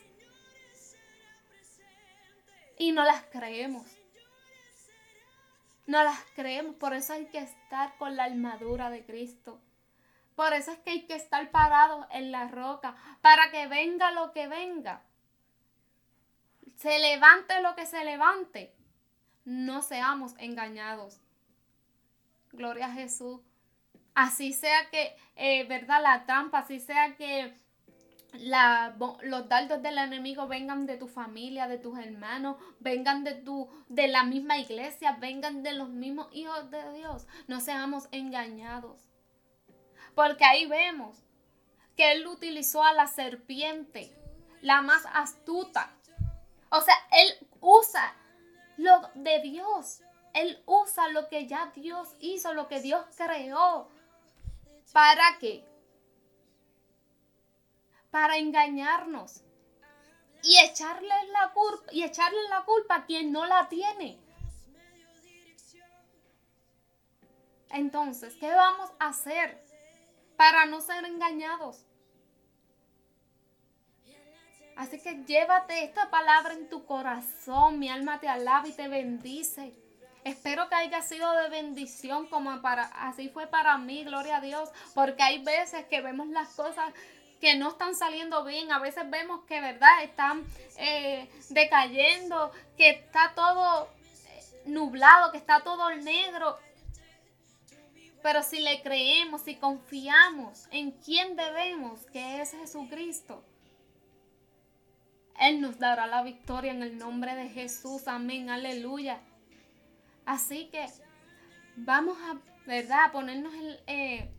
y 2.78 2.90
no 2.90 3.04
las 3.04 3.22
creemos. 3.26 3.86
No 5.86 6.02
las 6.02 6.18
creemos, 6.34 6.74
por 6.74 6.94
eso 6.94 7.12
hay 7.12 7.26
que 7.26 7.38
estar 7.38 7.96
con 7.96 8.16
la 8.16 8.24
armadura 8.24 8.90
de 8.90 9.06
Cristo. 9.06 9.60
Por 10.34 10.52
eso 10.52 10.72
es 10.72 10.78
que 10.78 10.90
hay 10.90 11.06
que 11.06 11.14
estar 11.14 11.48
parados 11.52 12.06
en 12.10 12.32
la 12.32 12.48
roca, 12.48 12.96
para 13.20 13.52
que 13.52 13.68
venga 13.68 14.10
lo 14.10 14.32
que 14.32 14.48
venga. 14.48 15.04
Se 16.76 16.98
levante 16.98 17.60
lo 17.62 17.74
que 17.74 17.86
se 17.86 18.04
levante. 18.04 18.74
No 19.44 19.82
seamos 19.82 20.34
engañados. 20.38 21.20
Gloria 22.52 22.86
a 22.86 22.92
Jesús. 22.92 23.40
Así 24.14 24.52
sea 24.52 24.88
que, 24.90 25.16
eh, 25.36 25.64
¿verdad? 25.64 26.02
La 26.02 26.24
trampa, 26.24 26.60
así 26.60 26.80
sea 26.80 27.16
que 27.16 27.54
los 28.38 29.48
dardos 29.48 29.82
del 29.82 29.98
enemigo 29.98 30.46
vengan 30.46 30.86
de 30.86 30.96
tu 30.96 31.08
familia, 31.08 31.68
de 31.68 31.78
tus 31.78 31.98
hermanos, 31.98 32.56
vengan 32.80 33.24
de, 33.24 33.34
tu, 33.34 33.68
de 33.88 34.08
la 34.08 34.24
misma 34.24 34.58
iglesia, 34.58 35.12
vengan 35.12 35.62
de 35.62 35.72
los 35.72 35.88
mismos 35.88 36.28
hijos 36.32 36.70
de 36.70 36.92
Dios. 36.94 37.26
No 37.46 37.60
seamos 37.60 38.08
engañados. 38.10 39.08
Porque 40.14 40.44
ahí 40.44 40.66
vemos 40.66 41.22
que 41.96 42.12
Él 42.12 42.26
utilizó 42.26 42.82
a 42.82 42.92
la 42.92 43.06
serpiente, 43.06 44.14
la 44.60 44.82
más 44.82 45.04
astuta. 45.12 45.95
O 46.70 46.80
sea, 46.80 46.94
Él 47.12 47.48
usa 47.60 48.14
lo 48.76 49.00
de 49.14 49.40
Dios. 49.40 50.02
Él 50.34 50.62
usa 50.66 51.08
lo 51.08 51.28
que 51.28 51.46
ya 51.46 51.72
Dios 51.74 52.14
hizo, 52.20 52.52
lo 52.52 52.68
que 52.68 52.80
Dios 52.80 53.04
creó. 53.16 53.88
¿Para 54.92 55.38
qué? 55.40 55.64
para 58.16 58.38
engañarnos 58.38 59.42
y 60.42 60.56
echarle 60.64 61.14
la 61.32 61.52
culpa 61.52 61.92
y 61.92 62.02
echarle 62.02 62.48
la 62.48 62.64
culpa 62.64 62.96
a 62.96 63.04
quien 63.04 63.30
no 63.30 63.44
la 63.44 63.68
tiene. 63.68 64.18
Entonces, 67.68 68.34
¿qué 68.40 68.50
vamos 68.50 68.90
a 68.98 69.08
hacer 69.08 69.62
para 70.38 70.64
no 70.64 70.80
ser 70.80 71.04
engañados? 71.04 71.84
Así 74.76 75.00
que 75.00 75.24
llévate 75.24 75.84
esta 75.84 76.10
palabra 76.10 76.52
en 76.52 76.68
tu 76.68 76.84
corazón, 76.84 77.78
mi 77.78 77.88
alma 77.88 78.20
te 78.20 78.28
alaba 78.28 78.68
y 78.68 78.72
te 78.72 78.88
bendice. 78.88 79.72
Espero 80.22 80.68
que 80.68 80.74
haya 80.74 81.02
sido 81.02 81.32
de 81.32 81.48
bendición 81.48 82.26
como 82.26 82.60
para 82.60 82.84
así 82.84 83.28
fue 83.28 83.46
para 83.46 83.78
mí, 83.78 84.04
gloria 84.04 84.36
a 84.36 84.40
Dios, 84.40 84.68
porque 84.94 85.22
hay 85.22 85.42
veces 85.42 85.86
que 85.86 86.02
vemos 86.02 86.28
las 86.28 86.48
cosas 86.50 86.92
que 87.40 87.54
no 87.56 87.70
están 87.70 87.94
saliendo 87.94 88.44
bien. 88.44 88.70
A 88.72 88.78
veces 88.78 89.08
vemos 89.08 89.44
que, 89.46 89.60
¿verdad? 89.60 90.02
Están 90.02 90.44
eh, 90.78 91.30
decayendo, 91.50 92.50
que 92.76 92.90
está 92.90 93.32
todo 93.34 93.88
eh, 94.26 94.62
nublado, 94.66 95.32
que 95.32 95.38
está 95.38 95.60
todo 95.60 95.94
negro. 95.94 96.58
Pero 98.22 98.42
si 98.42 98.60
le 98.60 98.82
creemos, 98.82 99.42
si 99.42 99.56
confiamos 99.56 100.66
en 100.70 100.90
quién 100.90 101.36
debemos, 101.36 102.00
que 102.06 102.42
es 102.42 102.50
Jesucristo, 102.50 103.44
Él 105.40 105.60
nos 105.60 105.78
dará 105.78 106.06
la 106.06 106.22
victoria 106.22 106.72
en 106.72 106.82
el 106.82 106.98
nombre 106.98 107.34
de 107.34 107.48
Jesús. 107.48 108.08
Amén, 108.08 108.50
aleluya. 108.50 109.20
Así 110.24 110.68
que 110.72 110.86
vamos 111.76 112.16
a, 112.18 112.38
¿verdad? 112.66 113.04
A 113.06 113.12
ponernos 113.12 113.54
el... 113.54 113.80
Eh, 113.86 114.32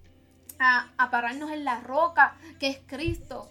a, 0.59 1.09
pararnos 1.11 1.51
en 1.51 1.63
la 1.63 1.79
roca 1.79 2.35
que 2.59 2.67
es 2.67 2.79
Cristo, 2.87 3.49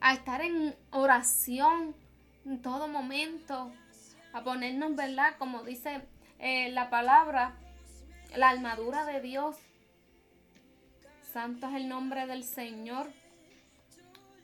a 0.00 0.14
estar 0.14 0.40
en 0.42 0.74
oración 0.90 1.94
en 2.44 2.60
todo 2.60 2.88
momento, 2.88 3.72
a 4.32 4.42
ponernos, 4.42 4.96
¿verdad? 4.96 5.36
Como 5.38 5.62
dice 5.64 6.02
eh, 6.38 6.70
la 6.70 6.90
palabra, 6.90 7.56
la 8.36 8.50
armadura 8.50 9.06
de 9.06 9.20
Dios. 9.20 9.56
Santo 11.32 11.68
es 11.68 11.74
el 11.74 11.88
nombre 11.88 12.26
del 12.26 12.44
Señor. 12.44 13.10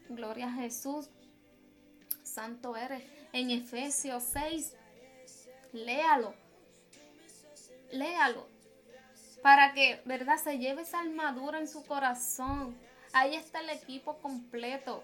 Gloria 0.08 0.48
a 0.48 0.52
Jesús. 0.52 1.08
Santo 2.30 2.76
eres. 2.76 3.02
En 3.32 3.50
Efesios 3.50 4.22
6, 4.32 4.74
léalo. 5.72 6.34
Léalo 7.92 8.60
para 9.42 9.72
que, 9.72 10.00
¿verdad? 10.04 10.38
Se 10.42 10.58
lleve 10.58 10.82
esa 10.82 11.00
armadura 11.00 11.58
en 11.58 11.68
su 11.68 11.84
corazón. 11.84 12.76
Ahí 13.12 13.34
está 13.34 13.60
el 13.60 13.70
equipo 13.70 14.18
completo. 14.18 15.02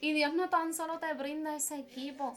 Y 0.00 0.12
Dios 0.12 0.34
no 0.34 0.48
tan 0.48 0.74
solo 0.74 0.98
te 0.98 1.12
brinda 1.14 1.56
ese 1.56 1.78
equipo. 1.78 2.36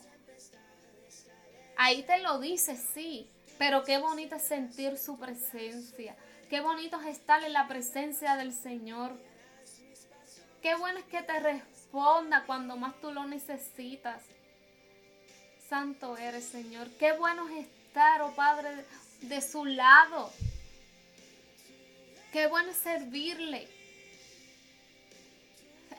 Ahí 1.77 2.03
te 2.03 2.19
lo 2.19 2.39
dice, 2.39 2.77
sí. 2.77 3.29
Pero 3.57 3.83
qué 3.83 3.97
bonito 3.97 4.35
es 4.35 4.43
sentir 4.43 4.97
su 4.97 5.17
presencia. 5.19 6.15
Qué 6.49 6.61
bonito 6.61 6.99
es 7.01 7.07
estar 7.07 7.43
en 7.43 7.53
la 7.53 7.67
presencia 7.67 8.35
del 8.35 8.53
Señor. 8.53 9.11
Qué 10.61 10.75
bueno 10.75 10.99
es 10.99 11.05
que 11.05 11.21
te 11.23 11.39
responda 11.91 12.43
cuando 12.45 12.77
más 12.77 12.93
tú 13.01 13.11
lo 13.11 13.25
necesitas. 13.25 14.21
Santo 15.69 16.17
eres, 16.17 16.45
Señor. 16.45 16.89
Qué 16.99 17.11
bueno 17.13 17.47
es 17.49 17.67
estar, 17.67 18.21
oh 18.21 18.31
Padre, 18.31 18.85
de 19.21 19.41
su 19.41 19.65
lado. 19.65 20.31
Qué 22.31 22.47
bueno 22.47 22.73
servirle. 22.73 23.67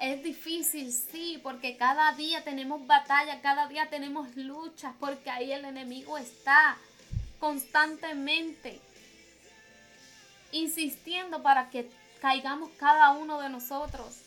Es 0.00 0.22
difícil, 0.22 0.92
sí, 0.92 1.38
porque 1.42 1.76
cada 1.76 2.12
día 2.12 2.42
tenemos 2.42 2.86
batalla, 2.86 3.40
cada 3.40 3.68
día 3.68 3.88
tenemos 3.88 4.34
luchas, 4.34 4.94
porque 4.98 5.30
ahí 5.30 5.52
el 5.52 5.64
enemigo 5.64 6.18
está 6.18 6.76
constantemente 7.38 8.80
insistiendo 10.50 11.42
para 11.42 11.70
que 11.70 11.88
caigamos 12.20 12.70
cada 12.78 13.12
uno 13.12 13.40
de 13.40 13.48
nosotros, 13.48 14.22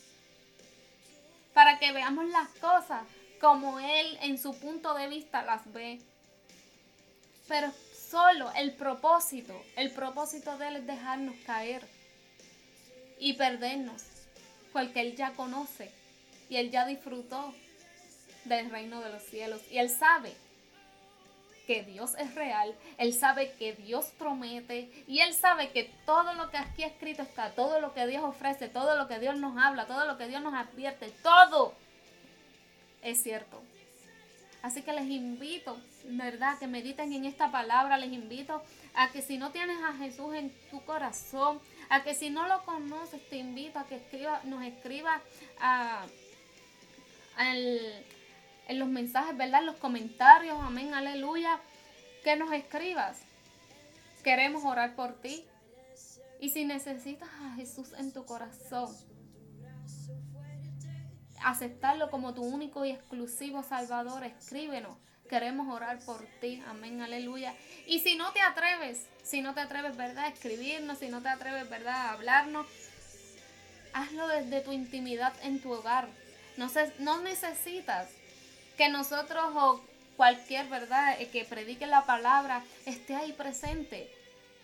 para 1.56 1.80
que 1.80 1.94
veamos 1.94 2.26
las 2.26 2.50
cosas 2.60 3.04
como 3.40 3.80
él 3.80 4.18
en 4.22 4.38
su 4.38 4.60
punto 4.60 4.94
de 4.94 5.08
vista 5.08 5.42
las 5.42 5.72
ve. 5.72 6.02
Pero 7.48 7.72
solo 8.12 8.52
el 8.58 8.74
propósito, 8.74 9.54
el 9.78 9.92
propósito 9.92 10.58
de 10.58 10.68
Él 10.68 10.76
es 10.76 10.88
dejarnos 10.88 11.36
caer 11.46 11.82
y 13.20 13.34
perdernos, 13.34 14.04
porque 14.74 15.00
Él 15.00 15.16
ya 15.16 15.32
conoce 15.32 15.92
y 16.50 16.58
Él 16.58 16.72
ya 16.72 16.86
disfrutó 16.86 17.54
del 18.44 18.70
reino 18.70 19.00
de 19.00 19.12
los 19.12 19.24
cielos 19.24 19.62
y 19.72 19.78
Él 19.78 19.90
sabe 19.90 20.36
que 21.66 21.84
Dios 21.84 22.16
es 22.18 22.36
real, 22.36 22.76
Él 22.98 23.14
sabe 23.14 23.54
que 23.54 23.74
Dios 23.74 24.06
promete 24.18 24.90
y 25.08 25.20
Él 25.20 25.34
sabe 25.34 25.72
que 25.72 25.92
todo 26.06 26.34
lo 26.34 26.50
que 26.50 26.58
aquí 26.58 26.84
escrito 26.84 27.22
está, 27.24 27.52
todo 27.52 27.80
lo 27.80 27.94
que 27.94 28.08
Dios 28.08 28.24
ofrece, 28.24 28.70
todo 28.70 28.96
lo 28.98 29.08
que 29.08 29.20
Dios 29.20 29.38
nos 29.38 29.58
habla, 29.58 29.86
todo 29.88 30.06
lo 30.06 30.18
que 30.18 30.28
Dios 30.28 30.42
nos 30.42 30.54
advierte, 30.54 31.10
todo 31.22 31.74
es 33.02 33.22
cierto. 33.22 33.62
Así 34.66 34.82
que 34.82 34.94
les 34.94 35.06
invito, 35.06 35.80
¿verdad? 36.06 36.58
Que 36.58 36.66
mediten 36.66 37.14
en 37.14 37.26
esta 37.26 37.52
palabra, 37.52 38.00
les 38.00 38.12
invito 38.12 38.64
a 38.96 39.12
que 39.12 39.22
si 39.22 39.38
no 39.38 39.52
tienes 39.52 39.78
a 39.84 39.94
Jesús 39.94 40.34
en 40.34 40.52
tu 40.72 40.84
corazón, 40.86 41.60
a 41.90 42.02
que 42.04 42.16
si 42.16 42.32
no 42.32 42.48
lo 42.48 42.64
conoces, 42.66 43.22
te 43.30 43.38
invito 43.38 43.78
a 43.78 43.86
que 43.86 43.98
escriba, 43.98 44.42
nos 44.44 44.64
escriba 44.64 45.22
a, 45.60 46.04
en 48.68 48.80
los 48.80 48.88
mensajes, 48.88 49.38
¿verdad? 49.38 49.62
En 49.62 49.68
los 49.68 49.78
comentarios, 49.78 50.58
amén, 50.62 50.94
aleluya, 50.94 51.60
que 52.24 52.36
nos 52.36 52.52
escribas. 52.52 53.22
Queremos 54.24 54.64
orar 54.66 54.96
por 54.96 55.14
ti. 55.22 55.46
Y 56.40 56.50
si 56.50 56.66
necesitas 56.66 57.30
a 57.30 57.56
Jesús 57.56 57.94
en 57.98 58.12
tu 58.12 58.26
corazón, 58.26 58.94
aceptarlo 61.44 62.10
como 62.10 62.34
tu 62.34 62.44
único 62.44 62.86
y 62.86 62.92
exclusivo 62.92 63.64
Salvador, 63.64 64.24
escríbenos. 64.24 64.98
Queremos 65.30 65.74
orar 65.74 66.00
por 66.00 66.24
ti. 66.40 66.62
Amén, 66.68 67.02
aleluya. 67.02 67.56
Y 67.88 68.00
si 68.00 68.16
no 68.16 68.32
te 68.32 68.42
atreves, 68.42 69.08
si 69.24 69.42
no 69.42 69.54
te 69.54 69.62
atreves, 69.62 69.98
¿verdad? 69.98 70.26
A 70.26 70.28
escribirnos, 70.30 71.00
si 71.00 71.08
no 71.08 71.22
te 71.22 71.30
atreves, 71.30 71.68
¿verdad? 71.70 71.96
A 71.96 72.12
hablarnos, 72.14 72.68
hazlo 73.94 74.28
desde 74.28 74.62
tu 74.62 74.72
intimidad 74.72 75.34
en 75.42 75.62
tu 75.62 75.72
hogar. 75.72 76.08
No, 76.58 76.68
no 77.00 77.22
necesitas 77.22 78.10
que 78.78 78.90
nosotros 78.90 79.44
o 79.56 79.82
cualquier, 80.18 80.68
¿verdad? 80.68 81.20
Eh, 81.20 81.28
que 81.28 81.46
predique 81.46 81.86
la 81.88 82.06
palabra 82.06 82.64
esté 82.86 83.16
ahí 83.16 83.34
presente. 83.34 84.10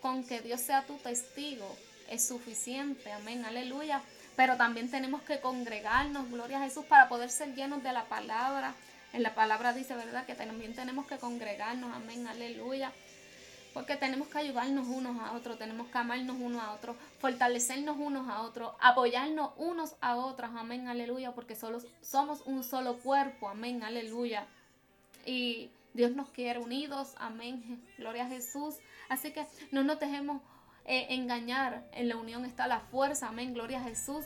Con 0.02 0.24
que 0.24 0.42
Dios 0.42 0.62
sea 0.62 0.86
tu 0.86 0.98
testigo 0.98 1.78
es 2.10 2.28
suficiente. 2.28 3.12
Amén, 3.12 3.46
aleluya. 3.46 4.02
Pero 4.36 4.58
también 4.58 4.90
tenemos 4.90 5.22
que 5.22 5.40
congregarnos, 5.40 6.30
gloria 6.32 6.60
a 6.60 6.64
Jesús, 6.64 6.86
para 6.86 7.10
poder 7.10 7.30
ser 7.30 7.54
llenos 7.54 7.84
de 7.84 7.92
la 7.92 8.06
palabra. 8.06 8.74
En 9.14 9.24
la 9.24 9.36
palabra 9.36 9.74
dice, 9.74 9.94
¿verdad? 9.94 10.26
Que 10.26 10.36
también 10.36 10.74
tenemos 10.74 11.06
que 11.06 11.18
congregarnos, 11.18 11.96
amén, 11.96 12.26
aleluya. 12.28 12.92
Porque 13.74 13.96
tenemos 13.96 14.28
que 14.28 14.38
ayudarnos 14.38 14.88
unos 14.88 15.18
a 15.22 15.32
otros, 15.34 15.58
tenemos 15.58 15.88
que 15.88 15.98
amarnos 15.98 16.36
unos 16.40 16.62
a 16.62 16.74
otros, 16.74 16.98
fortalecernos 17.20 17.98
unos 17.98 18.28
a 18.28 18.42
otros, 18.42 18.74
apoyarnos 18.82 19.52
unos 19.56 19.96
a 20.02 20.18
otros, 20.18 20.52
amén, 20.56 20.88
aleluya, 20.88 21.32
porque 21.32 21.56
solo, 21.56 21.80
somos 22.02 22.42
un 22.46 22.64
solo 22.64 22.98
cuerpo, 22.98 23.48
amén, 23.48 23.84
aleluya. 23.84 24.46
Y 25.26 25.72
Dios 25.94 26.12
nos 26.12 26.30
quiere 26.30 26.60
unidos, 26.60 27.14
amén, 27.18 27.82
gloria 27.98 28.26
a 28.26 28.30
Jesús. 28.30 28.76
Así 29.08 29.32
que 29.32 29.46
no 29.72 29.84
nos 29.84 30.00
dejemos 30.00 30.42
eh, 30.86 31.08
engañar, 31.10 31.86
en 31.94 32.10
la 32.10 32.18
unión 32.18 32.44
está 32.44 32.68
la 32.68 32.80
fuerza, 32.80 33.30
amén, 33.30 33.54
gloria 33.54 33.80
a 33.80 33.84
Jesús. 33.84 34.26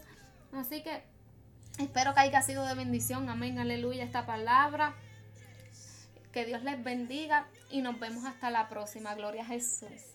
Así 0.53 0.81
que 0.81 1.03
espero 1.77 2.13
que 2.13 2.21
haya 2.21 2.41
sido 2.41 2.65
de 2.65 2.73
bendición, 2.73 3.29
amén, 3.29 3.59
aleluya, 3.59 4.03
esta 4.03 4.25
palabra. 4.25 4.95
Que 6.35 6.43
Dios 6.43 6.63
les 6.63 6.83
bendiga 6.83 7.47
y 7.71 7.81
nos 7.81 7.97
vemos 7.97 8.25
hasta 8.25 8.49
la 8.49 8.67
próxima. 8.67 9.15
Gloria 9.15 9.43
a 9.43 9.45
Jesús. 9.45 10.11